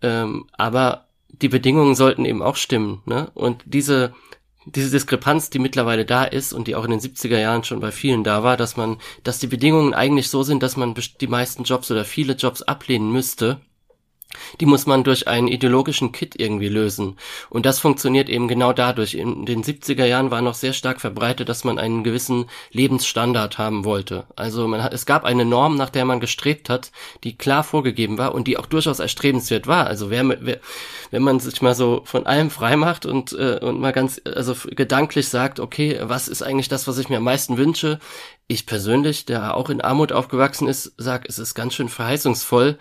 Ähm, 0.02 0.48
aber 0.58 1.06
die 1.30 1.50
Bedingungen 1.50 1.96
sollten 1.96 2.26
eben 2.26 2.42
auch 2.42 2.56
stimmen. 2.56 3.02
Ne? 3.06 3.30
Und 3.36 3.62
diese, 3.66 4.14
diese 4.66 4.92
Diskrepanz, 4.92 5.50
die 5.50 5.60
mittlerweile 5.60 6.06
da 6.06 6.24
ist 6.24 6.54
und 6.54 6.68
die 6.68 6.76
auch 6.76 6.86
in 6.86 6.92
den 6.92 7.00
70er 7.00 7.40
Jahren 7.40 7.64
schon 7.64 7.80
bei 7.80 7.92
vielen 7.92 8.24
da 8.24 8.44
war, 8.44 8.58
dass 8.58 8.78
man, 8.78 8.98
dass 9.24 9.40
die 9.40 9.48
Bedingungen 9.48 9.94
eigentlich 9.94 10.30
so 10.30 10.44
sind, 10.44 10.64
dass 10.64 10.76
man 10.76 10.96
die 11.22 11.28
meisten 11.28 11.64
Jobs 11.64 11.92
oder 11.92 12.06
viele 12.06 12.34
Jobs 12.34 12.62
ablehnen 12.62 13.12
müsste, 13.12 13.62
die 14.60 14.66
muss 14.66 14.86
man 14.86 15.04
durch 15.04 15.28
einen 15.28 15.48
ideologischen 15.48 16.12
Kit 16.12 16.40
irgendwie 16.40 16.68
lösen. 16.68 17.18
Und 17.50 17.66
das 17.66 17.80
funktioniert 17.80 18.30
eben 18.30 18.48
genau 18.48 18.74
dadurch. 18.74 19.16
In 19.16 19.46
den 19.46 19.64
70er 19.64 20.06
Jahren 20.06 20.32
war 20.32 20.42
noch 20.42 20.56
sehr 20.56 20.74
stark 20.74 21.02
verbreitet, 21.02 21.50
dass 21.50 21.64
man 21.64 21.80
einen 21.80 22.04
gewissen 22.04 22.46
Lebensstandard 22.72 23.58
haben 23.58 23.86
wollte. 23.86 24.26
Also 24.36 24.68
man 24.68 24.84
hat, 24.84 24.94
es 24.94 25.06
gab 25.06 25.24
eine 25.24 25.46
Norm, 25.46 25.76
nach 25.76 25.90
der 25.90 26.06
man 26.06 26.20
gestrebt 26.20 26.70
hat, 26.70 26.92
die 27.24 27.38
klar 27.38 27.64
vorgegeben 27.64 28.18
war 28.18 28.34
und 28.34 28.48
die 28.48 28.58
auch 28.58 28.66
durchaus 28.66 29.00
erstrebenswert 29.00 29.68
war. 29.68 29.88
Also 29.88 30.10
wer, 30.10 30.28
wer 30.42 30.60
wenn 31.12 31.24
man 31.24 31.40
sich 31.40 31.62
mal 31.62 31.76
so 31.76 32.02
von 32.06 32.26
allem 32.26 32.50
frei 32.50 32.76
macht 32.76 33.06
und, 33.06 33.34
äh, 33.34 33.60
und 33.62 33.80
mal 33.80 33.94
ganz, 33.94 34.22
also 34.26 34.56
gedanklich 34.68 35.30
sagt, 35.30 35.60
okay, 35.60 36.00
was 36.02 36.28
ist 36.28 36.42
eigentlich 36.42 36.68
das, 36.68 36.88
was 36.88 36.98
ich 36.98 37.10
mir 37.10 37.18
am 37.18 37.24
meisten 37.24 37.58
wünsche? 37.58 38.00
Ich 38.48 38.66
persönlich, 38.66 39.26
der 39.26 39.56
auch 39.56 39.70
in 39.70 39.82
Armut 39.82 40.12
aufgewachsen 40.12 40.68
ist, 40.68 40.94
sag, 40.98 41.26
es 41.28 41.40
ist 41.40 41.56
ganz 41.56 41.74
schön 41.74 41.90
verheißungsvoll, 41.90 42.78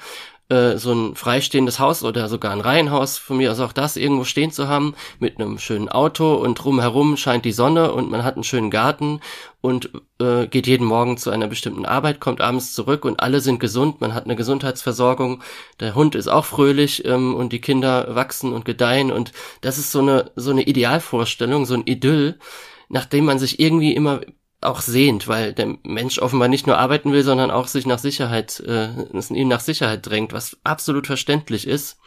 äh, 0.48 0.76
so 0.76 0.92
ein 0.92 1.14
freistehendes 1.14 1.78
Haus 1.78 2.04
oder 2.04 2.28
sogar 2.28 2.52
ein 2.52 2.60
Reihenhaus, 2.60 3.16
von 3.16 3.38
mir 3.38 3.50
aus 3.50 3.60
auch 3.60 3.72
das, 3.72 3.96
irgendwo 3.96 4.24
stehen 4.24 4.50
zu 4.50 4.68
haben, 4.68 4.94
mit 5.18 5.40
einem 5.40 5.58
schönen 5.58 5.88
Auto 5.88 6.34
und 6.34 6.56
drumherum 6.56 7.16
scheint 7.16 7.44
die 7.44 7.52
Sonne 7.52 7.92
und 7.92 8.10
man 8.10 8.24
hat 8.24 8.34
einen 8.34 8.44
schönen 8.44 8.70
Garten 8.70 9.20
und 9.62 9.90
äh, 10.20 10.46
geht 10.46 10.66
jeden 10.66 10.86
Morgen 10.86 11.16
zu 11.16 11.30
einer 11.30 11.48
bestimmten 11.48 11.86
Arbeit, 11.86 12.20
kommt 12.20 12.42
abends 12.42 12.74
zurück 12.74 13.06
und 13.06 13.20
alle 13.20 13.40
sind 13.40 13.58
gesund, 13.58 14.00
man 14.02 14.12
hat 14.12 14.24
eine 14.24 14.36
Gesundheitsversorgung, 14.36 15.42
der 15.80 15.94
Hund 15.94 16.14
ist 16.14 16.28
auch 16.28 16.44
fröhlich 16.44 17.04
ähm, 17.06 17.34
und 17.34 17.52
die 17.52 17.60
Kinder 17.60 18.14
wachsen 18.14 18.52
und 18.52 18.66
gedeihen 18.66 19.10
und 19.10 19.32
das 19.62 19.78
ist 19.78 19.92
so 19.92 20.00
eine, 20.00 20.30
so 20.36 20.50
eine 20.50 20.62
Idealvorstellung, 20.62 21.64
so 21.64 21.74
ein 21.74 21.86
Idyll, 21.86 22.38
nachdem 22.90 23.24
man 23.24 23.38
sich 23.38 23.58
irgendwie 23.60 23.94
immer 23.94 24.20
auch 24.64 24.80
sehnt, 24.80 25.28
weil 25.28 25.52
der 25.52 25.76
Mensch 25.82 26.18
offenbar 26.18 26.48
nicht 26.48 26.66
nur 26.66 26.78
arbeiten 26.78 27.12
will, 27.12 27.22
sondern 27.22 27.50
auch 27.50 27.66
sich 27.66 27.86
nach 27.86 27.98
Sicherheit, 27.98 28.60
äh, 28.60 28.88
ihn 29.30 29.48
nach 29.48 29.60
Sicherheit 29.60 30.06
drängt, 30.06 30.32
was 30.32 30.56
absolut 30.64 31.06
verständlich 31.06 31.66
ist. 31.66 31.98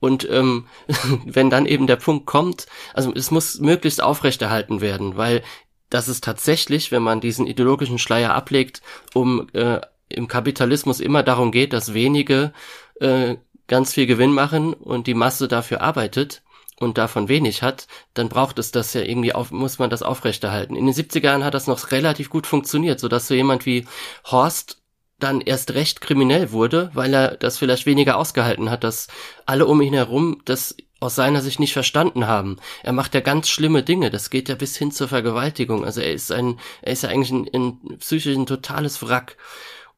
Und 0.00 0.28
ähm, 0.30 0.66
wenn 1.24 1.50
dann 1.50 1.66
eben 1.66 1.86
der 1.86 1.96
Punkt 1.96 2.26
kommt, 2.26 2.66
also 2.94 3.12
es 3.14 3.30
muss 3.30 3.60
möglichst 3.60 4.02
aufrechterhalten 4.02 4.80
werden, 4.80 5.16
weil 5.16 5.42
das 5.90 6.08
ist 6.08 6.24
tatsächlich, 6.24 6.90
wenn 6.90 7.02
man 7.02 7.20
diesen 7.20 7.46
ideologischen 7.46 7.98
Schleier 7.98 8.34
ablegt, 8.34 8.80
um 9.14 9.48
äh, 9.52 9.80
im 10.08 10.28
Kapitalismus 10.28 11.00
immer 11.00 11.22
darum 11.22 11.52
geht, 11.52 11.72
dass 11.72 11.94
wenige 11.94 12.52
äh, 13.00 13.36
ganz 13.68 13.94
viel 13.94 14.06
Gewinn 14.06 14.32
machen 14.32 14.74
und 14.74 15.06
die 15.06 15.14
Masse 15.14 15.48
dafür 15.48 15.80
arbeitet, 15.82 16.42
und 16.82 16.98
davon 16.98 17.28
wenig 17.28 17.62
hat, 17.62 17.86
dann 18.14 18.28
braucht 18.28 18.58
es 18.58 18.72
das 18.72 18.94
ja 18.94 19.02
irgendwie 19.02 19.34
auf, 19.34 19.50
muss 19.50 19.78
man 19.78 19.90
das 19.90 20.02
aufrechterhalten. 20.02 20.76
In 20.76 20.86
den 20.86 20.94
70er 20.94 21.24
Jahren 21.24 21.44
hat 21.44 21.54
das 21.54 21.66
noch 21.66 21.90
relativ 21.90 22.30
gut 22.30 22.46
funktioniert, 22.46 23.00
so 23.00 23.08
dass 23.08 23.28
so 23.28 23.34
jemand 23.34 23.66
wie 23.66 23.86
Horst 24.24 24.78
dann 25.18 25.40
erst 25.40 25.74
recht 25.74 26.00
kriminell 26.00 26.52
wurde, 26.52 26.90
weil 26.94 27.14
er 27.14 27.36
das 27.36 27.58
vielleicht 27.58 27.86
weniger 27.86 28.16
ausgehalten 28.16 28.70
hat, 28.70 28.84
dass 28.84 29.08
alle 29.46 29.66
um 29.66 29.80
ihn 29.80 29.94
herum 29.94 30.42
das 30.44 30.76
aus 31.02 31.16
seiner 31.16 31.42
Sicht 31.42 31.58
nicht 31.58 31.72
verstanden 31.72 32.26
haben. 32.26 32.56
Er 32.82 32.92
macht 32.92 33.14
ja 33.14 33.20
ganz 33.20 33.48
schlimme 33.48 33.82
Dinge, 33.82 34.10
das 34.10 34.30
geht 34.30 34.48
ja 34.48 34.54
bis 34.54 34.76
hin 34.76 34.92
zur 34.92 35.08
Vergewaltigung. 35.08 35.84
Also 35.84 36.00
er 36.00 36.12
ist 36.12 36.30
ein, 36.30 36.58
er 36.80 36.92
ist 36.92 37.02
ja 37.02 37.08
eigentlich 37.08 37.32
ein, 37.32 37.48
ein 37.52 37.98
psychisch 37.98 38.36
ein 38.36 38.46
totales 38.46 39.02
Wrack. 39.02 39.36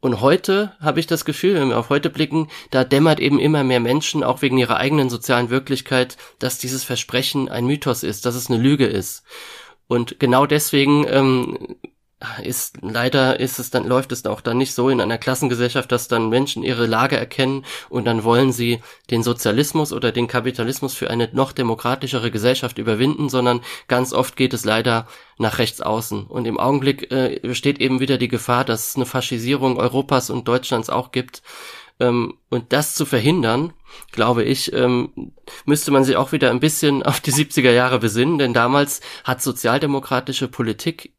Und 0.04 0.20
heute 0.20 0.74
habe 0.80 1.00
ich 1.00 1.06
das 1.06 1.24
Gefühl, 1.24 1.54
wenn 1.54 1.70
wir 1.70 1.78
auf 1.78 1.88
heute 1.88 2.10
blicken, 2.10 2.48
da 2.70 2.84
dämmert 2.84 3.20
eben 3.20 3.38
immer 3.38 3.64
mehr 3.64 3.80
Menschen, 3.80 4.22
auch 4.22 4.42
wegen 4.42 4.58
ihrer 4.58 4.76
eigenen 4.76 5.08
sozialen 5.08 5.48
Wirklichkeit, 5.48 6.18
dass 6.38 6.58
dieses 6.58 6.84
Versprechen 6.84 7.48
ein 7.48 7.64
Mythos 7.64 8.02
ist, 8.02 8.26
dass 8.26 8.34
es 8.34 8.50
eine 8.50 8.62
Lüge 8.62 8.84
ist. 8.84 9.24
Und 9.86 10.20
genau 10.20 10.44
deswegen 10.44 11.06
ähm, 11.08 11.76
ist 12.42 12.78
leider 12.80 13.40
ist 13.40 13.58
es 13.58 13.70
dann 13.70 13.86
läuft 13.86 14.12
es 14.12 14.24
auch 14.26 14.40
dann 14.40 14.58
nicht 14.58 14.74
so 14.74 14.88
in 14.88 15.00
einer 15.00 15.18
Klassengesellschaft, 15.18 15.90
dass 15.92 16.08
dann 16.08 16.28
Menschen 16.28 16.62
ihre 16.62 16.86
Lage 16.86 17.16
erkennen 17.16 17.64
und 17.88 18.04
dann 18.04 18.24
wollen 18.24 18.52
sie 18.52 18.80
den 19.10 19.22
Sozialismus 19.22 19.92
oder 19.92 20.12
den 20.12 20.26
Kapitalismus 20.26 20.94
für 20.94 21.10
eine 21.10 21.28
noch 21.32 21.52
demokratischere 21.52 22.30
Gesellschaft 22.30 22.78
überwinden, 22.78 23.28
sondern 23.28 23.60
ganz 23.88 24.12
oft 24.12 24.36
geht 24.36 24.54
es 24.54 24.64
leider 24.64 25.06
nach 25.38 25.58
rechts 25.58 25.80
außen 25.80 26.26
und 26.26 26.46
im 26.46 26.58
Augenblick 26.58 27.10
äh, 27.10 27.40
besteht 27.42 27.80
eben 27.80 28.00
wieder 28.00 28.18
die 28.18 28.28
Gefahr, 28.28 28.64
dass 28.64 28.90
es 28.90 28.96
eine 28.96 29.06
Faschisierung 29.06 29.78
Europas 29.78 30.30
und 30.30 30.48
Deutschlands 30.48 30.90
auch 30.90 31.12
gibt. 31.12 31.42
Ähm, 32.00 32.38
und 32.50 32.72
das 32.72 32.94
zu 32.94 33.06
verhindern, 33.06 33.72
glaube 34.10 34.42
ich, 34.42 34.72
ähm, 34.72 35.32
müsste 35.64 35.90
man 35.90 36.04
sich 36.04 36.16
auch 36.16 36.32
wieder 36.32 36.50
ein 36.50 36.60
bisschen 36.60 37.02
auf 37.02 37.20
die 37.20 37.32
70er 37.32 37.70
Jahre 37.70 37.98
besinnen, 37.98 38.38
denn 38.38 38.52
damals 38.52 39.00
hat 39.22 39.42
sozialdemokratische 39.42 40.48
Politik 40.48 41.12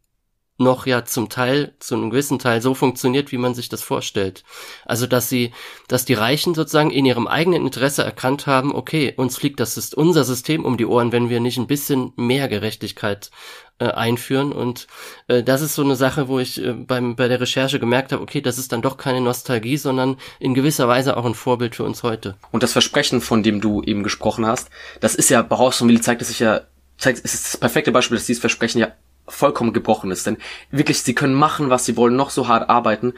noch 0.58 0.86
ja 0.86 1.04
zum 1.06 1.30
Teil, 1.30 1.74
zu 1.80 1.96
einem 1.96 2.10
gewissen 2.10 2.40
Teil 2.40 2.62
so 2.62 2.74
funktioniert, 2.74 3.32
wie 3.32 3.38
man 3.38 3.54
sich 3.54 3.70
das 3.70 3.82
vorstellt. 3.82 4.44
Also, 4.86 5.08
dass 5.08 5.30
sie, 5.30 5.52
dass 5.88 6.06
die 6.06 6.14
Reichen 6.14 6.56
sozusagen 6.56 6.92
in 6.92 7.06
ihrem 7.06 7.28
eigenen 7.28 7.66
Interesse 7.66 8.04
erkannt 8.04 8.48
haben, 8.48 8.74
okay, 8.74 9.14
uns 9.18 9.38
fliegt 9.38 9.60
das 9.60 9.78
ist 9.78 9.96
unser 9.96 10.24
System 10.24 10.64
um 10.64 10.78
die 10.78 10.86
Ohren, 10.86 11.12
wenn 11.12 11.30
wir 11.30 11.40
nicht 11.40 11.58
ein 11.58 11.68
bisschen 11.68 12.14
mehr 12.16 12.48
Gerechtigkeit 12.48 13.32
äh, 13.80 13.86
einführen. 13.86 14.54
Und 14.54 14.88
äh, 15.28 15.44
das 15.44 15.62
ist 15.62 15.76
so 15.76 15.84
eine 15.84 15.96
Sache, 15.96 16.28
wo 16.30 16.40
ich 16.40 16.64
äh, 16.64 16.72
beim, 16.72 17.16
bei 17.16 17.28
der 17.28 17.42
Recherche 17.42 17.80
gemerkt 17.80 18.14
habe, 18.14 18.24
okay, 18.24 18.40
das 18.40 18.58
ist 18.58 18.72
dann 18.72 18.82
doch 18.82 18.98
keine 18.98 19.22
Nostalgie, 19.22 19.78
sondern 19.78 20.18
in 20.40 20.54
gewisser 20.54 20.88
Weise 20.88 21.18
auch 21.18 21.26
ein 21.26 21.36
Vorbild 21.36 21.76
für 21.76 21.84
uns 21.84 22.04
heute. 22.04 22.38
Und 22.52 22.64
das 22.64 22.72
Versprechen, 22.72 23.20
von 23.20 23.44
dem 23.44 23.60
du 23.60 23.82
eben 23.84 24.04
gesprochen 24.04 24.46
hast, 24.46 24.70
das 25.02 25.16
ist 25.16 25.30
ja, 25.30 25.42
Baraus 25.42 25.78
von 25.78 25.90
Willi 25.90 26.00
zeigt 26.02 26.22
es 26.22 26.30
sich 26.30 26.40
ja 26.40 26.62
zeigt, 26.98 27.22
es 27.24 27.34
ist 27.34 27.46
das 27.46 27.58
perfekte 27.58 27.92
Beispiel, 27.92 28.18
dass 28.18 28.26
dieses 28.26 28.40
Versprechen 28.40 28.80
ja 28.80 28.94
vollkommen 29.28 29.74
gebrochen 29.74 30.12
ist. 30.12 30.26
Denn 30.28 30.38
wirklich, 30.72 31.02
sie 31.02 31.16
können 31.16 31.34
machen, 31.34 31.70
was 31.70 31.86
sie 31.86 31.98
wollen, 31.98 32.16
noch 32.16 32.30
so 32.30 32.48
hart 32.48 32.70
arbeiten. 32.70 33.14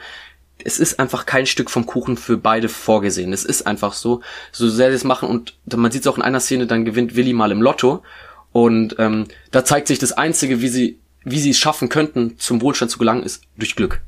Es 0.64 0.78
ist 0.78 0.98
einfach 0.98 1.26
kein 1.26 1.46
Stück 1.46 1.70
vom 1.70 1.86
Kuchen 1.86 2.16
für 2.16 2.36
beide 2.36 2.68
vorgesehen. 2.68 3.32
Es 3.32 3.44
ist 3.44 3.66
einfach 3.66 3.92
so, 3.92 4.22
so 4.50 4.68
sehr 4.68 4.90
sie 4.90 4.96
es 4.96 5.04
machen 5.04 5.28
und 5.28 5.54
man 5.74 5.92
sieht 5.92 6.02
es 6.02 6.06
auch 6.08 6.16
in 6.16 6.22
einer 6.22 6.40
Szene, 6.40 6.66
dann 6.66 6.84
gewinnt 6.84 7.14
Willi 7.14 7.32
mal 7.32 7.52
im 7.52 7.62
Lotto 7.62 8.02
und 8.50 8.96
ähm, 8.98 9.26
da 9.52 9.64
zeigt 9.64 9.86
sich 9.86 10.00
das 10.00 10.12
Einzige, 10.12 10.60
wie 10.60 10.68
sie 10.68 10.98
wie 11.30 11.38
sie 11.38 11.50
es 11.50 11.58
schaffen 11.58 11.88
könnten, 11.88 12.38
zum 12.38 12.60
Wohlstand 12.60 12.90
zu 12.90 12.98
gelangen, 12.98 13.22
ist 13.22 13.42
durch 13.56 13.76
Glück. 13.76 14.00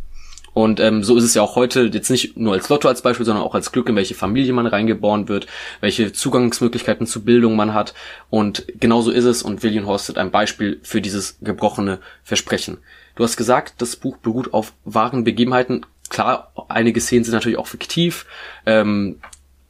Und 0.53 0.81
ähm, 0.81 1.05
so 1.05 1.17
ist 1.17 1.25
es 1.25 1.35
ja 1.35 1.43
auch 1.43 1.57
heute, 1.57 1.91
jetzt 1.93 2.11
nicht 2.11 2.37
nur 2.37 2.55
als 2.55 2.69
Lotto 2.69 2.89
als 2.89 3.03
Beispiel, 3.03 3.27
sondern 3.27 3.45
auch 3.45 3.55
als 3.55 3.73
Glück, 3.73 3.89
in 3.89 3.97
welche 3.97 4.15
Familie 4.15 4.53
man 4.53 4.67
reingeboren 4.67 5.29
wird, 5.29 5.47
welche 5.81 6.13
Zugangsmöglichkeiten 6.13 7.07
zu 7.07 7.25
Bildung 7.25 7.57
man 7.57 7.73
hat. 7.73 7.95
Und 8.31 8.67
genauso 8.81 9.11
ist 9.11 9.25
es 9.25 9.43
und 9.43 9.63
William 9.63 9.87
Horst 9.87 10.09
ist 10.09 10.19
ein 10.19 10.31
Beispiel 10.31 10.81
für 10.83 11.01
dieses 11.01 11.39
gebrochene 11.41 12.01
Versprechen. 12.25 12.79
Du 13.15 13.25
hast 13.25 13.37
gesagt, 13.37 13.75
das 13.79 13.97
Buch 13.97 14.17
beruht 14.17 14.53
auf 14.53 14.73
wahren 14.85 15.25
Begebenheiten. 15.25 15.87
Klar, 16.09 16.53
einige 16.69 17.01
Szenen 17.01 17.25
sind 17.25 17.35
natürlich 17.35 17.59
auch 17.59 17.67
fiktiv. 17.67 18.27
Ähm, 18.67 19.21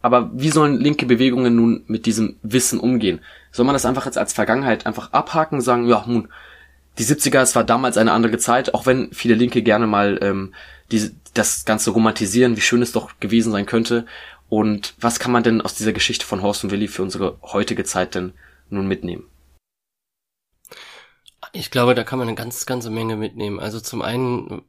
aber 0.03 0.31
wie 0.33 0.51
sollen 0.51 0.81
linke 0.81 1.05
Bewegungen 1.05 1.55
nun 1.55 1.85
mit 1.87 2.07
diesem 2.07 2.37
Wissen 2.43 2.81
umgehen? 2.81 3.21
Soll 3.53 3.67
man 3.67 3.75
das 3.75 3.85
einfach 3.85 4.07
jetzt 4.07 4.17
als 4.17 4.33
Vergangenheit 4.33 4.87
einfach 4.87 5.13
abhaken, 5.13 5.61
sagen, 5.61 5.87
ja, 5.89 6.05
nun, 6.07 6.29
die 7.01 7.07
70er, 7.07 7.41
es 7.41 7.57
war 7.57 7.65
damals 7.65 7.97
eine 7.97 8.13
andere 8.13 8.37
Zeit, 8.37 8.75
auch 8.75 8.85
wenn 8.85 9.11
viele 9.15 9.35
Linke 9.35 9.63
gerne 9.63 9.87
mal 9.87 10.19
ähm, 10.21 10.55
die, 10.93 11.11
das 11.33 11.65
Ganze 11.65 11.93
romantisieren, 11.93 12.59
wie 12.59 12.61
schön 12.61 12.83
es 12.83 12.93
doch 12.93 13.19
gewesen 13.21 13.53
sein 13.53 13.65
könnte. 13.65 14.05
Und 14.51 14.95
was 15.01 15.19
kann 15.19 15.33
man 15.33 15.43
denn 15.43 15.63
aus 15.63 15.75
dieser 15.75 15.95
Geschichte 15.95 16.27
von 16.27 16.43
Horst 16.43 16.63
und 16.63 16.73
Willi 16.73 16.89
für 16.89 17.03
unsere 17.03 17.39
heutige 17.41 17.85
Zeit 17.85 18.15
denn 18.15 18.35
nun 18.69 18.87
mitnehmen? 18.87 19.25
Ich 21.55 21.71
glaube, 21.71 21.95
da 21.95 22.05
kann 22.05 22.19
man 22.19 22.29
eine 22.29 22.37
ganz, 22.37 22.67
ganze 22.67 22.91
Menge 22.91 23.17
mitnehmen. 23.17 23.61
Also 23.61 23.81
zum 23.81 24.03
einen 24.03 24.61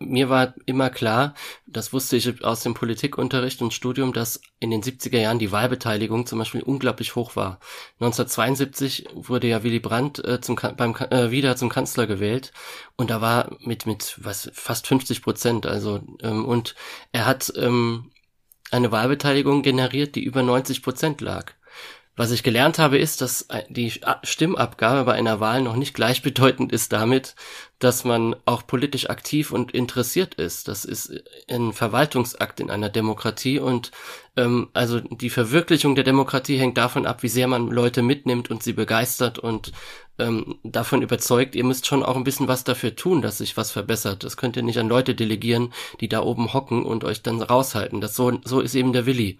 mir 0.00 0.30
war 0.30 0.54
immer 0.64 0.88
klar, 0.90 1.34
das 1.66 1.92
wusste 1.92 2.16
ich 2.16 2.42
aus 2.42 2.62
dem 2.62 2.74
Politikunterricht 2.74 3.60
und 3.60 3.74
Studium, 3.74 4.12
dass 4.12 4.40
in 4.58 4.70
den 4.70 4.82
70er 4.82 5.18
Jahren 5.18 5.38
die 5.38 5.52
Wahlbeteiligung 5.52 6.26
zum 6.26 6.38
Beispiel 6.38 6.62
unglaublich 6.62 7.14
hoch 7.14 7.36
war. 7.36 7.60
1972 8.00 9.08
wurde 9.12 9.46
ja 9.46 9.62
Willy 9.62 9.78
Brandt 9.78 10.24
äh, 10.24 10.40
zum, 10.40 10.56
beim, 10.76 10.96
äh, 11.10 11.30
wieder 11.30 11.54
zum 11.56 11.68
Kanzler 11.68 12.06
gewählt 12.06 12.52
und 12.96 13.10
da 13.10 13.20
war 13.20 13.56
mit, 13.60 13.86
mit 13.86 14.16
was, 14.18 14.50
fast 14.54 14.86
50 14.86 15.22
Prozent, 15.22 15.66
also, 15.66 16.00
ähm, 16.22 16.46
und 16.46 16.74
er 17.12 17.26
hat 17.26 17.52
ähm, 17.56 18.10
eine 18.70 18.90
Wahlbeteiligung 18.90 19.62
generiert, 19.62 20.14
die 20.14 20.24
über 20.24 20.42
90 20.42 20.82
Prozent 20.82 21.20
lag. 21.20 21.52
Was 22.16 22.32
ich 22.32 22.42
gelernt 22.42 22.78
habe, 22.78 22.98
ist, 22.98 23.22
dass 23.22 23.48
die 23.68 23.92
Stimmabgabe 24.24 25.04
bei 25.04 25.14
einer 25.14 25.40
Wahl 25.40 25.62
noch 25.62 25.76
nicht 25.76 25.94
gleichbedeutend 25.94 26.70
ist 26.70 26.92
damit, 26.92 27.34
dass 27.80 28.04
man 28.04 28.36
auch 28.44 28.66
politisch 28.66 29.10
aktiv 29.10 29.50
und 29.50 29.72
interessiert 29.72 30.34
ist. 30.34 30.68
Das 30.68 30.84
ist 30.84 31.12
ein 31.50 31.72
Verwaltungsakt 31.72 32.60
in 32.60 32.70
einer 32.70 32.90
Demokratie 32.90 33.58
und 33.58 33.90
ähm, 34.36 34.68
also 34.74 35.00
die 35.00 35.30
Verwirklichung 35.30 35.94
der 35.94 36.04
Demokratie 36.04 36.58
hängt 36.58 36.78
davon 36.78 37.06
ab, 37.06 37.22
wie 37.22 37.28
sehr 37.28 37.48
man 37.48 37.68
Leute 37.68 38.02
mitnimmt 38.02 38.50
und 38.50 38.62
sie 38.62 38.74
begeistert 38.74 39.38
und 39.38 39.72
ähm, 40.20 40.58
davon 40.62 41.02
überzeugt, 41.02 41.54
ihr 41.54 41.64
müsst 41.64 41.86
schon 41.86 42.02
auch 42.02 42.16
ein 42.16 42.24
bisschen 42.24 42.48
was 42.48 42.62
dafür 42.62 42.94
tun, 42.94 43.22
dass 43.22 43.38
sich 43.38 43.56
was 43.56 43.70
verbessert. 43.70 44.22
Das 44.22 44.36
könnt 44.36 44.56
ihr 44.56 44.62
nicht 44.62 44.78
an 44.78 44.88
Leute 44.88 45.14
delegieren, 45.14 45.72
die 46.00 46.08
da 46.08 46.22
oben 46.22 46.52
hocken 46.52 46.84
und 46.84 47.04
euch 47.04 47.22
dann 47.22 47.42
raushalten. 47.42 48.00
Das 48.00 48.14
so, 48.14 48.38
so 48.44 48.60
ist 48.60 48.74
eben 48.74 48.92
der 48.92 49.06
Willi. 49.06 49.38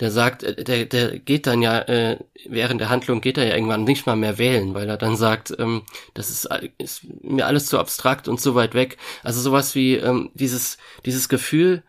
Der 0.00 0.10
sagt, 0.10 0.42
äh, 0.42 0.64
der, 0.64 0.86
der 0.86 1.18
geht 1.18 1.46
dann 1.46 1.62
ja, 1.62 1.78
äh, 1.80 2.18
während 2.46 2.80
der 2.80 2.90
Handlung 2.90 3.20
geht 3.20 3.38
er 3.38 3.46
ja 3.46 3.54
irgendwann 3.54 3.84
nicht 3.84 4.06
mal 4.06 4.16
mehr 4.16 4.38
wählen, 4.38 4.74
weil 4.74 4.88
er 4.88 4.96
dann 4.96 5.16
sagt, 5.16 5.54
ähm, 5.58 5.82
das 6.14 6.30
ist, 6.30 6.48
ist 6.78 7.02
mir 7.22 7.46
alles 7.46 7.66
zu 7.66 7.75
abstrakt 7.78 8.28
und 8.28 8.40
zu 8.40 8.54
weit 8.54 8.74
weg. 8.74 8.98
Also 9.22 9.40
sowas 9.40 9.74
wie 9.74 9.96
ähm, 9.96 10.30
dieses, 10.34 10.78
dieses 11.04 11.28
Gefühl, 11.28 11.82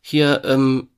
hier 0.00 0.42
ähm, 0.44 0.88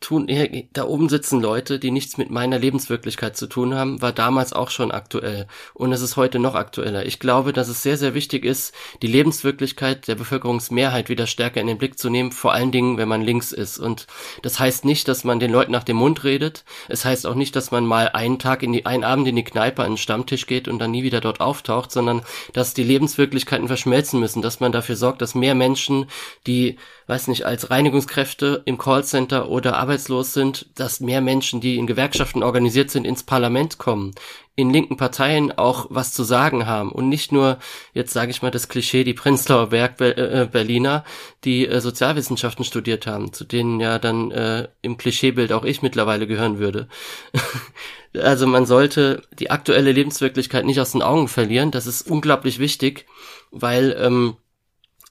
tun, 0.00 0.28
da 0.72 0.84
oben 0.84 1.08
sitzen 1.08 1.40
Leute, 1.40 1.78
die 1.78 1.90
nichts 1.90 2.18
mit 2.18 2.30
meiner 2.30 2.58
Lebenswirklichkeit 2.58 3.36
zu 3.36 3.46
tun 3.46 3.74
haben, 3.74 4.00
war 4.00 4.12
damals 4.12 4.52
auch 4.52 4.70
schon 4.70 4.92
aktuell. 4.92 5.46
Und 5.74 5.92
es 5.92 6.02
ist 6.02 6.16
heute 6.16 6.38
noch 6.38 6.54
aktueller. 6.54 7.04
Ich 7.06 7.18
glaube, 7.18 7.52
dass 7.52 7.68
es 7.68 7.82
sehr, 7.82 7.96
sehr 7.96 8.14
wichtig 8.14 8.44
ist, 8.44 8.72
die 9.02 9.08
Lebenswirklichkeit 9.08 10.06
der 10.06 10.14
Bevölkerungsmehrheit 10.14 11.08
wieder 11.08 11.26
stärker 11.26 11.60
in 11.60 11.66
den 11.66 11.78
Blick 11.78 11.98
zu 11.98 12.10
nehmen, 12.10 12.30
vor 12.30 12.52
allen 12.52 12.70
Dingen, 12.70 12.96
wenn 12.96 13.08
man 13.08 13.22
links 13.22 13.52
ist. 13.52 13.78
Und 13.78 14.06
das 14.42 14.60
heißt 14.60 14.84
nicht, 14.84 15.08
dass 15.08 15.24
man 15.24 15.40
den 15.40 15.50
Leuten 15.50 15.72
nach 15.72 15.84
dem 15.84 15.96
Mund 15.96 16.22
redet. 16.22 16.64
Es 16.88 17.04
heißt 17.04 17.26
auch 17.26 17.34
nicht, 17.34 17.56
dass 17.56 17.70
man 17.70 17.84
mal 17.84 18.08
einen 18.10 18.38
Tag 18.38 18.62
in 18.62 18.72
die, 18.72 18.86
einen 18.86 19.04
Abend 19.04 19.26
in 19.26 19.36
die 19.36 19.44
Kneipe 19.44 19.82
an 19.82 19.92
den 19.92 19.98
Stammtisch 19.98 20.46
geht 20.46 20.68
und 20.68 20.78
dann 20.78 20.92
nie 20.92 21.02
wieder 21.02 21.20
dort 21.20 21.40
auftaucht, 21.40 21.90
sondern 21.90 22.22
dass 22.52 22.74
die 22.74 22.84
Lebenswirklichkeiten 22.84 23.66
verschmelzen 23.66 24.20
müssen, 24.20 24.42
dass 24.42 24.60
man 24.60 24.70
dafür 24.70 24.96
sorgt, 24.96 25.22
dass 25.22 25.34
mehr 25.34 25.54
Menschen, 25.54 26.06
die, 26.46 26.76
weiß 27.08 27.28
nicht, 27.28 27.46
als 27.46 27.70
Reinigungskräfte 27.70 28.62
im 28.66 28.76
Callcenter 28.76 29.48
oder 29.48 29.78
arbeitslos 29.78 30.34
sind, 30.34 30.66
dass 30.74 31.00
mehr 31.00 31.22
Menschen, 31.22 31.60
die 31.60 31.78
in 31.78 31.86
Gewerkschaften 31.86 32.42
organisiert 32.42 32.90
sind, 32.90 33.06
ins 33.06 33.22
Parlament 33.22 33.78
kommen, 33.78 34.14
in 34.56 34.68
linken 34.68 34.98
Parteien 34.98 35.56
auch 35.56 35.86
was 35.88 36.12
zu 36.12 36.22
sagen 36.22 36.66
haben 36.66 36.92
und 36.92 37.08
nicht 37.08 37.32
nur, 37.32 37.58
jetzt 37.94 38.12
sage 38.12 38.30
ich 38.30 38.42
mal 38.42 38.50
das 38.50 38.68
Klischee, 38.68 39.04
die 39.04 39.14
Prenzlauer 39.14 39.70
Berg 39.70 39.98
äh, 40.02 40.46
Berliner, 40.52 41.02
die 41.44 41.66
äh, 41.66 41.80
Sozialwissenschaften 41.80 42.64
studiert 42.64 43.06
haben, 43.06 43.32
zu 43.32 43.44
denen 43.44 43.80
ja 43.80 43.98
dann 43.98 44.30
äh, 44.30 44.68
im 44.82 44.98
Klischeebild 44.98 45.52
auch 45.52 45.64
ich 45.64 45.80
mittlerweile 45.80 46.26
gehören 46.26 46.58
würde. 46.58 46.88
also 48.20 48.46
man 48.46 48.66
sollte 48.66 49.22
die 49.38 49.50
aktuelle 49.50 49.92
Lebenswirklichkeit 49.92 50.66
nicht 50.66 50.80
aus 50.80 50.92
den 50.92 51.02
Augen 51.02 51.28
verlieren, 51.28 51.70
das 51.70 51.86
ist 51.86 52.10
unglaublich 52.10 52.58
wichtig, 52.58 53.06
weil 53.50 53.96
ähm, 53.98 54.36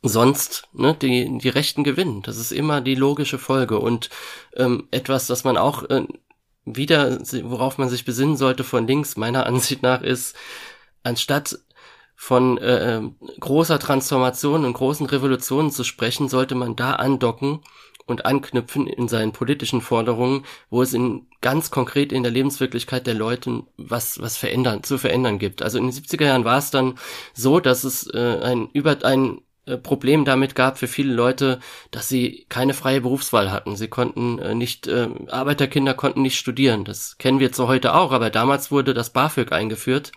sonst 0.03 0.67
ne, 0.73 0.95
die, 0.95 1.37
die 1.39 1.49
Rechten 1.49 1.83
gewinnen. 1.83 2.21
Das 2.21 2.37
ist 2.37 2.51
immer 2.51 2.81
die 2.81 2.95
logische 2.95 3.37
Folge. 3.37 3.79
Und 3.79 4.09
ähm, 4.55 4.87
etwas, 4.91 5.27
das 5.27 5.43
man 5.43 5.57
auch 5.57 5.83
äh, 5.89 6.05
wieder, 6.65 7.19
worauf 7.43 7.77
man 7.77 7.89
sich 7.89 8.05
besinnen 8.05 8.37
sollte 8.37 8.63
von 8.63 8.87
links, 8.87 9.17
meiner 9.17 9.45
Ansicht 9.47 9.81
nach, 9.81 10.01
ist, 10.01 10.35
anstatt 11.03 11.59
von 12.15 12.57
äh, 12.57 12.95
ähm, 12.95 13.15
großer 13.39 13.79
Transformation 13.79 14.65
und 14.65 14.73
großen 14.73 15.05
Revolutionen 15.05 15.71
zu 15.71 15.83
sprechen, 15.83 16.29
sollte 16.29 16.55
man 16.55 16.75
da 16.75 16.93
andocken 16.93 17.59
und 18.07 18.25
anknüpfen 18.25 18.87
in 18.87 19.07
seinen 19.07 19.33
politischen 19.33 19.81
Forderungen, 19.81 20.43
wo 20.69 20.81
es 20.81 20.93
in 20.93 21.27
ganz 21.41 21.69
konkret 21.69 22.11
in 22.11 22.23
der 22.23 22.31
Lebenswirklichkeit 22.31 23.05
der 23.05 23.13
Leute 23.13 23.63
was 23.75 24.19
was 24.19 24.37
verändern 24.37 24.81
zu 24.81 24.97
verändern 24.97 25.37
gibt. 25.37 25.61
Also 25.61 25.77
in 25.77 25.85
den 25.85 25.93
70er 25.93 26.25
Jahren 26.25 26.45
war 26.45 26.57
es 26.57 26.71
dann 26.71 26.95
so, 27.33 27.59
dass 27.59 27.83
es 27.83 28.07
äh, 28.11 28.39
ein 28.41 28.69
über 28.73 28.97
ein 29.03 29.41
Problem 29.75 30.23
damit 30.23 30.55
gab 30.55 30.77
für 30.77 30.87
viele 30.87 31.13
Leute, 31.13 31.59
dass 31.91 32.07
sie 32.07 32.45
keine 32.47 32.73
freie 32.73 33.01
Berufswahl 33.01 33.51
hatten. 33.51 33.75
Sie 33.75 33.89
konnten 33.89 34.39
äh, 34.39 34.55
nicht, 34.55 34.87
äh, 34.87 35.09
Arbeiterkinder 35.29 35.93
konnten 35.93 36.21
nicht 36.21 36.37
studieren. 36.37 36.85
Das 36.85 37.17
kennen 37.17 37.41
wir 37.41 37.51
zwar 37.51 37.67
heute 37.67 37.93
auch, 37.93 38.13
aber 38.13 38.29
damals 38.29 38.71
wurde 38.71 38.93
das 38.93 39.09
BAföG 39.09 39.51
eingeführt. 39.51 40.13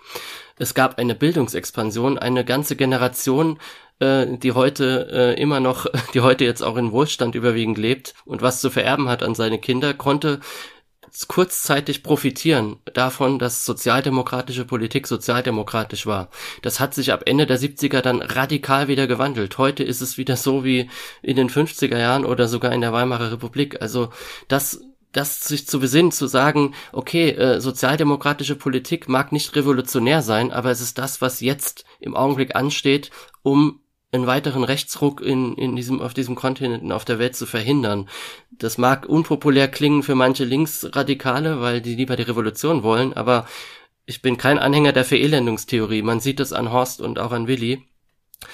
Es 0.57 0.75
gab 0.75 0.99
eine 0.99 1.17
Bildungsexpansion, 1.17 2.19
eine 2.19 2.45
ganze 2.45 2.77
Generation, 2.77 3.59
äh, 3.99 4.27
die 4.37 4.53
heute 4.53 5.09
äh, 5.11 5.41
immer 5.41 5.59
noch, 5.59 5.87
die 6.15 6.21
heute 6.21 6.45
jetzt 6.45 6.63
auch 6.63 6.77
in 6.77 6.93
Wohlstand 6.93 7.35
überwiegend 7.35 7.79
lebt 7.79 8.15
und 8.25 8.43
was 8.43 8.61
zu 8.61 8.71
vererben 8.71 9.09
hat 9.09 9.23
an 9.23 9.35
seine 9.35 9.59
Kinder, 9.59 9.95
konnte 9.95 10.41
kurzzeitig 11.29 12.03
profitieren 12.03 12.77
davon, 12.95 13.39
dass 13.39 13.65
sozialdemokratische 13.65 14.65
Politik 14.65 15.07
sozialdemokratisch 15.07 16.07
war. 16.07 16.29
Das 16.63 16.81
hat 16.81 16.95
sich 16.95 17.13
ab 17.13 17.23
Ende 17.27 17.47
der 17.47 17.59
70er 17.59 18.01
dann 18.01 18.23
radikal 18.23 18.89
wieder 18.89 19.07
gewandelt. 19.07 19.59
Heute 19.59 19.83
ist 19.83 20.01
es 20.01 20.19
wieder 20.19 20.37
so 20.37 20.65
wie 20.65 20.89
in 21.23 21.37
den 21.37 21.51
50er 21.51 21.99
Jahren 21.99 22.25
oder 22.25 22.49
sogar 22.49 22.73
in 22.73 22.81
der 22.81 22.93
Weimarer 22.93 23.33
Republik. 23.33 23.81
Also 23.81 24.11
das 24.49 24.81
das 25.13 25.41
sich 25.43 25.67
zu 25.67 25.81
besinnen, 25.81 26.13
zu 26.13 26.29
sagen, 26.29 26.75
okay, 26.93 27.31
äh, 27.31 27.61
sozialdemokratische 27.61 28.55
Politik 28.55 29.09
mag 29.09 29.33
nicht 29.33 29.57
revolutionär 29.57 30.23
sein, 30.23 30.53
aber 30.53 30.71
es 30.71 30.81
ist 30.81 30.99
das, 30.99 31.21
was 31.21 31.41
jetzt 31.41 31.85
im 31.99 32.15
Augenblick 32.15 32.55
ansteht, 32.55 33.11
um 33.43 33.81
einen 34.13 34.27
weiteren 34.27 34.65
Rechtsruck 34.65 35.21
in, 35.21 35.55
in 35.55 35.77
diesem, 35.77 36.01
auf 36.01 36.15
diesem 36.15 36.35
Kontinent 36.35 36.83
und 36.83 36.93
auf 36.93 37.05
der 37.05 37.19
Welt 37.19 37.37
zu 37.37 37.47
verhindern. 37.47 38.09
Das 38.51 38.77
mag 38.77 39.09
unpopulär 39.09 39.69
klingen 39.69 40.03
für 40.03 40.15
manche 40.15 40.45
Linksradikale, 40.45 41.61
weil 41.61 41.81
die 41.81 41.95
lieber 41.95 42.17
die 42.17 42.25
Revolution 42.25 42.83
wollen, 42.83 43.13
aber 43.13 43.47
ich 44.07 44.23
bin 44.23 44.37
kein 44.37 44.59
Anhänger 44.59 44.93
der 44.93 45.05
Verelendungstheorie. 45.05 46.03
Man 46.03 46.19
sieht 46.19 46.41
es 46.41 46.53
an 46.53 46.73
Horst 46.73 47.01
und 47.01 47.21
auch 47.21 47.31
an 47.31 47.47
Willi. 47.47 47.85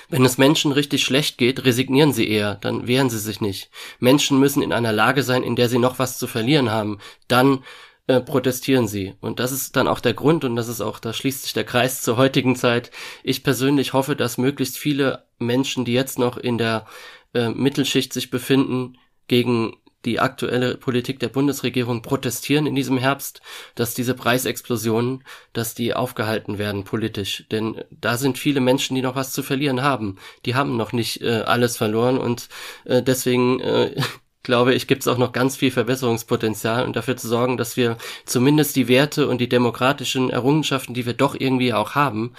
Wenn 0.08 0.24
es 0.24 0.36
Menschen 0.36 0.72
richtig 0.72 1.04
schlecht 1.04 1.38
geht, 1.38 1.64
resignieren 1.64 2.12
sie 2.12 2.28
eher, 2.28 2.56
dann 2.56 2.86
wehren 2.86 3.08
sie 3.08 3.18
sich 3.18 3.40
nicht. 3.40 3.70
Menschen 3.98 4.38
müssen 4.38 4.62
in 4.62 4.72
einer 4.72 4.92
Lage 4.92 5.22
sein, 5.22 5.42
in 5.42 5.56
der 5.56 5.68
sie 5.68 5.78
noch 5.78 5.98
was 5.98 6.18
zu 6.18 6.26
verlieren 6.26 6.70
haben. 6.70 6.98
Dann 7.28 7.64
äh, 8.06 8.20
protestieren 8.20 8.86
sie. 8.86 9.14
Und 9.20 9.40
das 9.40 9.52
ist 9.52 9.76
dann 9.76 9.88
auch 9.88 10.00
der 10.00 10.14
Grund 10.14 10.44
und 10.44 10.56
das 10.56 10.68
ist 10.68 10.80
auch, 10.80 10.98
da 10.98 11.12
schließt 11.12 11.42
sich 11.42 11.52
der 11.52 11.64
Kreis 11.64 12.02
zur 12.02 12.16
heutigen 12.16 12.56
Zeit. 12.56 12.90
Ich 13.22 13.42
persönlich 13.42 13.92
hoffe, 13.92 14.16
dass 14.16 14.38
möglichst 14.38 14.78
viele 14.78 15.24
Menschen, 15.38 15.84
die 15.84 15.92
jetzt 15.92 16.18
noch 16.18 16.36
in 16.36 16.58
der 16.58 16.86
äh, 17.34 17.48
Mittelschicht 17.48 18.12
sich 18.12 18.30
befinden, 18.30 18.98
gegen 19.28 19.76
die 20.04 20.20
aktuelle 20.20 20.76
Politik 20.76 21.18
der 21.18 21.28
Bundesregierung 21.28 22.00
protestieren 22.00 22.66
in 22.66 22.76
diesem 22.76 22.96
Herbst, 22.96 23.42
dass 23.74 23.92
diese 23.92 24.14
Preisexplosionen, 24.14 25.24
dass 25.52 25.74
die 25.74 25.94
aufgehalten 25.94 26.58
werden 26.58 26.84
politisch. 26.84 27.44
Denn 27.50 27.82
da 27.90 28.16
sind 28.16 28.38
viele 28.38 28.60
Menschen, 28.60 28.94
die 28.94 29.02
noch 29.02 29.16
was 29.16 29.32
zu 29.32 29.42
verlieren 29.42 29.82
haben. 29.82 30.16
Die 30.44 30.54
haben 30.54 30.76
noch 30.76 30.92
nicht 30.92 31.22
äh, 31.22 31.42
alles 31.44 31.76
verloren 31.76 32.18
und 32.18 32.48
äh, 32.84 33.02
deswegen 33.02 33.58
äh, 33.60 34.00
glaube 34.46 34.72
ich, 34.72 34.86
gibt 34.86 35.02
es 35.02 35.08
auch 35.08 35.18
noch 35.18 35.32
ganz 35.32 35.56
viel 35.56 35.70
Verbesserungspotenzial 35.70 36.86
und 36.86 36.96
dafür 36.96 37.16
zu 37.16 37.28
sorgen, 37.28 37.56
dass 37.56 37.76
wir 37.76 37.98
zumindest 38.24 38.76
die 38.76 38.88
Werte 38.88 39.28
und 39.28 39.38
die 39.40 39.48
demokratischen 39.48 40.30
Errungenschaften, 40.30 40.94
die 40.94 41.04
wir 41.04 41.12
doch 41.12 41.34
irgendwie 41.38 41.74
auch 41.74 41.94
haben, 41.94 42.32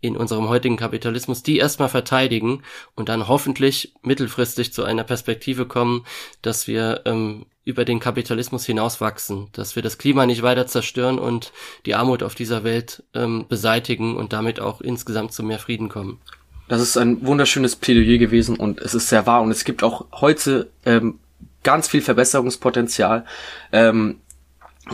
in 0.00 0.16
unserem 0.16 0.48
heutigen 0.50 0.76
Kapitalismus, 0.76 1.42
die 1.42 1.56
erstmal 1.56 1.88
verteidigen 1.88 2.62
und 2.94 3.08
dann 3.08 3.26
hoffentlich 3.26 3.94
mittelfristig 4.02 4.72
zu 4.72 4.84
einer 4.84 5.02
Perspektive 5.02 5.64
kommen, 5.64 6.04
dass 6.42 6.68
wir 6.68 7.00
ähm, 7.06 7.46
über 7.64 7.86
den 7.86 8.00
Kapitalismus 8.00 8.66
hinauswachsen, 8.66 9.48
dass 9.52 9.74
wir 9.74 9.82
das 9.82 9.96
Klima 9.96 10.26
nicht 10.26 10.42
weiter 10.42 10.66
zerstören 10.66 11.18
und 11.18 11.52
die 11.86 11.94
Armut 11.94 12.22
auf 12.22 12.34
dieser 12.34 12.62
Welt 12.64 13.02
ähm, 13.14 13.46
beseitigen 13.48 14.16
und 14.16 14.34
damit 14.34 14.60
auch 14.60 14.82
insgesamt 14.82 15.32
zu 15.32 15.42
mehr 15.42 15.58
Frieden 15.58 15.88
kommen. 15.88 16.20
Das 16.68 16.82
ist 16.82 16.98
ein 16.98 17.26
wunderschönes 17.26 17.76
Plädoyer 17.76 18.18
gewesen 18.18 18.56
und 18.56 18.80
es 18.80 18.94
ist 18.94 19.08
sehr 19.08 19.26
wahr 19.26 19.40
und 19.40 19.50
es 19.50 19.64
gibt 19.64 19.82
auch 19.82 20.06
heute 20.12 20.70
ähm, 20.84 21.18
ganz 21.64 21.88
viel 21.88 22.00
Verbesserungspotenzial. 22.00 23.24
Ähm, 23.72 24.20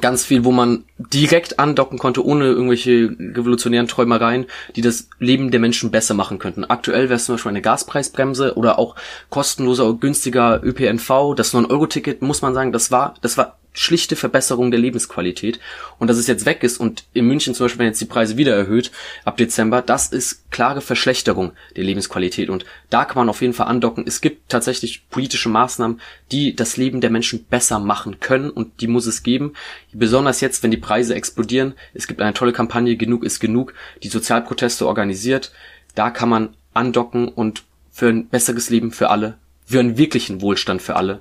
ganz 0.00 0.24
viel, 0.24 0.44
wo 0.44 0.52
man 0.52 0.84
direkt 0.98 1.58
andocken 1.58 1.98
konnte, 1.98 2.24
ohne 2.24 2.44
irgendwelche 2.44 3.16
revolutionären 3.18 3.88
Träumereien, 3.88 4.46
die 4.76 4.82
das 4.82 5.08
Leben 5.18 5.50
der 5.50 5.58
Menschen 5.58 5.90
besser 5.90 6.14
machen 6.14 6.38
könnten. 6.38 6.64
Aktuell 6.64 7.04
wäre 7.04 7.14
es 7.14 7.24
zum 7.24 7.34
Beispiel 7.34 7.50
eine 7.50 7.62
Gaspreisbremse 7.62 8.56
oder 8.56 8.78
auch 8.78 8.94
kostenloser, 9.30 9.92
günstiger 9.94 10.62
ÖPNV. 10.62 11.34
Das 11.34 11.52
9-Euro-Ticket, 11.54 12.22
muss 12.22 12.42
man 12.42 12.54
sagen, 12.54 12.72
das 12.72 12.92
war, 12.92 13.14
das 13.20 13.36
war 13.36 13.58
schlichte 13.72 14.16
Verbesserung 14.16 14.70
der 14.70 14.80
Lebensqualität. 14.80 15.60
Und 15.98 16.08
dass 16.08 16.16
es 16.16 16.26
jetzt 16.26 16.46
weg 16.46 16.62
ist 16.62 16.78
und 16.78 17.04
in 17.12 17.26
München 17.26 17.54
zum 17.54 17.64
Beispiel, 17.64 17.80
wenn 17.80 17.86
jetzt 17.86 18.00
die 18.00 18.06
Preise 18.06 18.36
wieder 18.36 18.54
erhöht 18.54 18.90
ab 19.24 19.36
Dezember, 19.36 19.82
das 19.82 20.08
ist 20.08 20.50
klare 20.50 20.80
Verschlechterung 20.80 21.52
der 21.76 21.84
Lebensqualität. 21.84 22.50
Und 22.50 22.64
da 22.90 23.04
kann 23.04 23.18
man 23.18 23.28
auf 23.28 23.40
jeden 23.40 23.54
Fall 23.54 23.68
andocken. 23.68 24.04
Es 24.06 24.20
gibt 24.20 24.48
tatsächlich 24.48 25.08
politische 25.08 25.48
Maßnahmen, 25.48 26.00
die 26.32 26.54
das 26.54 26.76
Leben 26.76 27.00
der 27.00 27.10
Menschen 27.10 27.44
besser 27.44 27.78
machen 27.78 28.20
können 28.20 28.50
und 28.50 28.80
die 28.80 28.88
muss 28.88 29.06
es 29.06 29.22
geben. 29.22 29.54
Besonders 29.92 30.40
jetzt, 30.40 30.62
wenn 30.62 30.70
die 30.70 30.76
Preise 30.76 31.14
explodieren. 31.14 31.74
Es 31.94 32.06
gibt 32.06 32.20
eine 32.20 32.34
tolle 32.34 32.52
Kampagne, 32.52 32.96
Genug 32.96 33.24
ist 33.24 33.40
genug, 33.40 33.74
die 34.02 34.08
Sozialproteste 34.08 34.86
organisiert. 34.86 35.52
Da 35.94 36.10
kann 36.10 36.28
man 36.28 36.56
andocken 36.74 37.28
und 37.28 37.64
für 37.90 38.08
ein 38.08 38.28
besseres 38.28 38.70
Leben 38.70 38.92
für 38.92 39.10
alle, 39.10 39.38
für 39.66 39.80
einen 39.80 39.98
wirklichen 39.98 40.40
Wohlstand 40.40 40.82
für 40.82 40.96
alle 40.96 41.20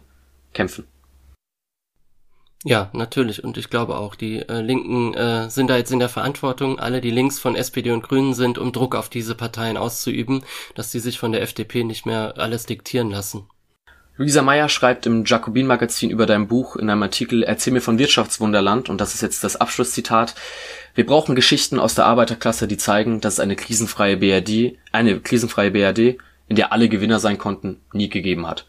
kämpfen. 0.53 0.85
Ja, 2.65 2.89
natürlich. 2.91 3.43
Und 3.43 3.57
ich 3.57 3.69
glaube 3.69 3.95
auch, 3.95 4.15
die 4.15 4.39
äh, 4.39 4.59
Linken 4.59 5.13
äh, 5.13 5.49
sind 5.49 5.69
da 5.69 5.77
jetzt 5.77 5.91
in 5.91 5.99
der 5.99 6.09
Verantwortung, 6.09 6.77
alle, 6.77 6.99
die 6.99 7.11
links 7.11 7.39
von 7.39 7.55
SPD 7.55 7.91
und 7.91 8.03
Grünen 8.03 8.33
sind, 8.33 8.57
um 8.57 8.73
Druck 8.73 8.95
auf 8.95 9.07
diese 9.07 9.33
Parteien 9.33 9.77
auszuüben, 9.77 10.43
dass 10.75 10.91
sie 10.91 10.99
sich 10.99 11.19
von 11.19 11.31
der 11.31 11.41
FDP 11.41 11.85
nicht 11.85 12.05
mehr 12.05 12.33
alles 12.37 12.65
diktieren 12.65 13.11
lassen. 13.11 13.47
Luisa 14.17 14.41
Meyer 14.41 14.67
schreibt 14.67 15.05
im 15.05 15.23
Jacobin-Magazin 15.23 16.09
über 16.09 16.25
dein 16.25 16.49
Buch 16.49 16.75
in 16.75 16.89
einem 16.89 17.03
Artikel 17.03 17.41
Erzähl 17.43 17.71
mir 17.71 17.79
von 17.79 17.97
Wirtschaftswunderland, 17.97 18.89
und 18.89 18.99
das 18.99 19.13
ist 19.13 19.21
jetzt 19.21 19.45
das 19.45 19.55
Abschlusszitat, 19.55 20.35
wir 20.93 21.05
brauchen 21.05 21.35
Geschichten 21.35 21.79
aus 21.79 21.95
der 21.95 22.07
Arbeiterklasse, 22.07 22.67
die 22.67 22.75
zeigen, 22.75 23.21
dass 23.21 23.35
es 23.35 23.39
eine 23.39 23.55
krisenfreie 23.55 24.17
BRD, 24.17 24.77
eine 24.91 25.21
krisenfreie 25.21 25.71
BRD, 25.71 26.17
in 26.49 26.57
der 26.57 26.73
alle 26.73 26.89
Gewinner 26.89 27.21
sein 27.21 27.37
konnten, 27.37 27.79
nie 27.93 28.09
gegeben 28.09 28.45
hat. 28.45 28.65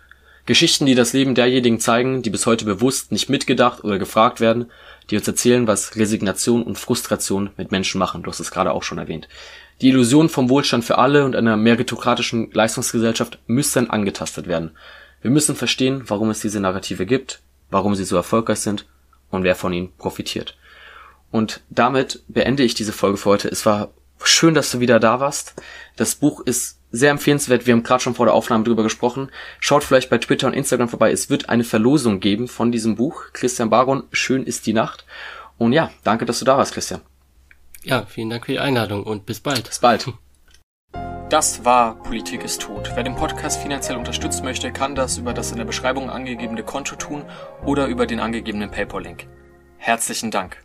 Geschichten, 0.50 0.84
die 0.84 0.96
das 0.96 1.12
Leben 1.12 1.36
derjenigen 1.36 1.78
zeigen, 1.78 2.22
die 2.22 2.30
bis 2.30 2.44
heute 2.44 2.64
bewusst 2.64 3.12
nicht 3.12 3.28
mitgedacht 3.28 3.84
oder 3.84 4.00
gefragt 4.00 4.40
werden, 4.40 4.68
die 5.08 5.16
uns 5.16 5.28
erzählen, 5.28 5.68
was 5.68 5.94
Resignation 5.94 6.64
und 6.64 6.76
Frustration 6.76 7.50
mit 7.56 7.70
Menschen 7.70 8.00
machen. 8.00 8.24
Du 8.24 8.30
hast 8.32 8.40
es 8.40 8.50
gerade 8.50 8.72
auch 8.72 8.82
schon 8.82 8.98
erwähnt. 8.98 9.28
Die 9.80 9.90
Illusion 9.90 10.28
vom 10.28 10.50
Wohlstand 10.50 10.84
für 10.84 10.98
alle 10.98 11.24
und 11.24 11.36
einer 11.36 11.56
meritokratischen 11.56 12.50
Leistungsgesellschaft 12.50 13.38
müssen 13.46 13.90
angetastet 13.90 14.48
werden. 14.48 14.72
Wir 15.22 15.30
müssen 15.30 15.54
verstehen, 15.54 16.02
warum 16.06 16.30
es 16.30 16.40
diese 16.40 16.58
Narrative 16.58 17.06
gibt. 17.06 17.42
warum 17.72 17.94
sie 17.94 18.02
so 18.02 18.16
erfolgreich 18.16 18.58
sind 18.58 18.86
und 19.30 19.44
wer 19.44 19.54
von 19.54 19.72
ihnen 19.72 19.92
profitiert. 19.98 20.58
Und 21.30 21.60
damit 21.70 22.24
beende 22.26 22.64
ich 22.64 22.74
diese 22.74 22.92
Folge 22.92 23.18
für 23.18 23.30
heute. 23.30 23.46
Es 23.46 23.64
war 23.64 23.92
schön, 24.24 24.54
dass 24.54 24.70
du 24.70 24.80
wieder 24.80 25.00
da 25.00 25.20
warst. 25.20 25.54
Das 25.96 26.14
Buch 26.14 26.40
ist 26.40 26.78
sehr 26.92 27.10
empfehlenswert. 27.10 27.66
Wir 27.66 27.74
haben 27.74 27.82
gerade 27.82 28.02
schon 28.02 28.14
vor 28.14 28.26
der 28.26 28.34
Aufnahme 28.34 28.64
drüber 28.64 28.82
gesprochen. 28.82 29.30
Schaut 29.60 29.84
vielleicht 29.84 30.10
bei 30.10 30.18
Twitter 30.18 30.46
und 30.46 30.54
Instagram 30.54 30.88
vorbei. 30.88 31.12
Es 31.12 31.30
wird 31.30 31.48
eine 31.48 31.64
Verlosung 31.64 32.20
geben 32.20 32.48
von 32.48 32.72
diesem 32.72 32.96
Buch. 32.96 33.24
Christian 33.32 33.70
Baron, 33.70 34.04
schön 34.12 34.44
ist 34.44 34.66
die 34.66 34.72
Nacht. 34.72 35.04
Und 35.58 35.72
ja, 35.72 35.90
danke, 36.04 36.26
dass 36.26 36.38
du 36.38 36.44
da 36.44 36.58
warst, 36.58 36.74
Christian. 36.74 37.00
Ja, 37.82 38.06
vielen 38.06 38.30
Dank 38.30 38.46
für 38.46 38.52
die 38.52 38.58
Einladung 38.58 39.04
und 39.04 39.26
bis 39.26 39.40
bald. 39.40 39.64
Bis 39.64 39.78
bald. 39.78 40.12
Das 41.30 41.64
war 41.64 41.94
Politik 42.02 42.42
ist 42.42 42.62
tot. 42.62 42.90
Wer 42.96 43.04
den 43.04 43.14
Podcast 43.14 43.62
finanziell 43.62 43.96
unterstützen 43.96 44.42
möchte, 44.42 44.72
kann 44.72 44.96
das 44.96 45.16
über 45.16 45.32
das 45.32 45.52
in 45.52 45.58
der 45.58 45.64
Beschreibung 45.64 46.10
angegebene 46.10 46.64
Konto 46.64 46.96
tun 46.96 47.24
oder 47.64 47.86
über 47.86 48.08
den 48.08 48.18
angegebenen 48.18 48.72
PayPal-Link. 48.72 49.28
Herzlichen 49.78 50.32
Dank. 50.32 50.64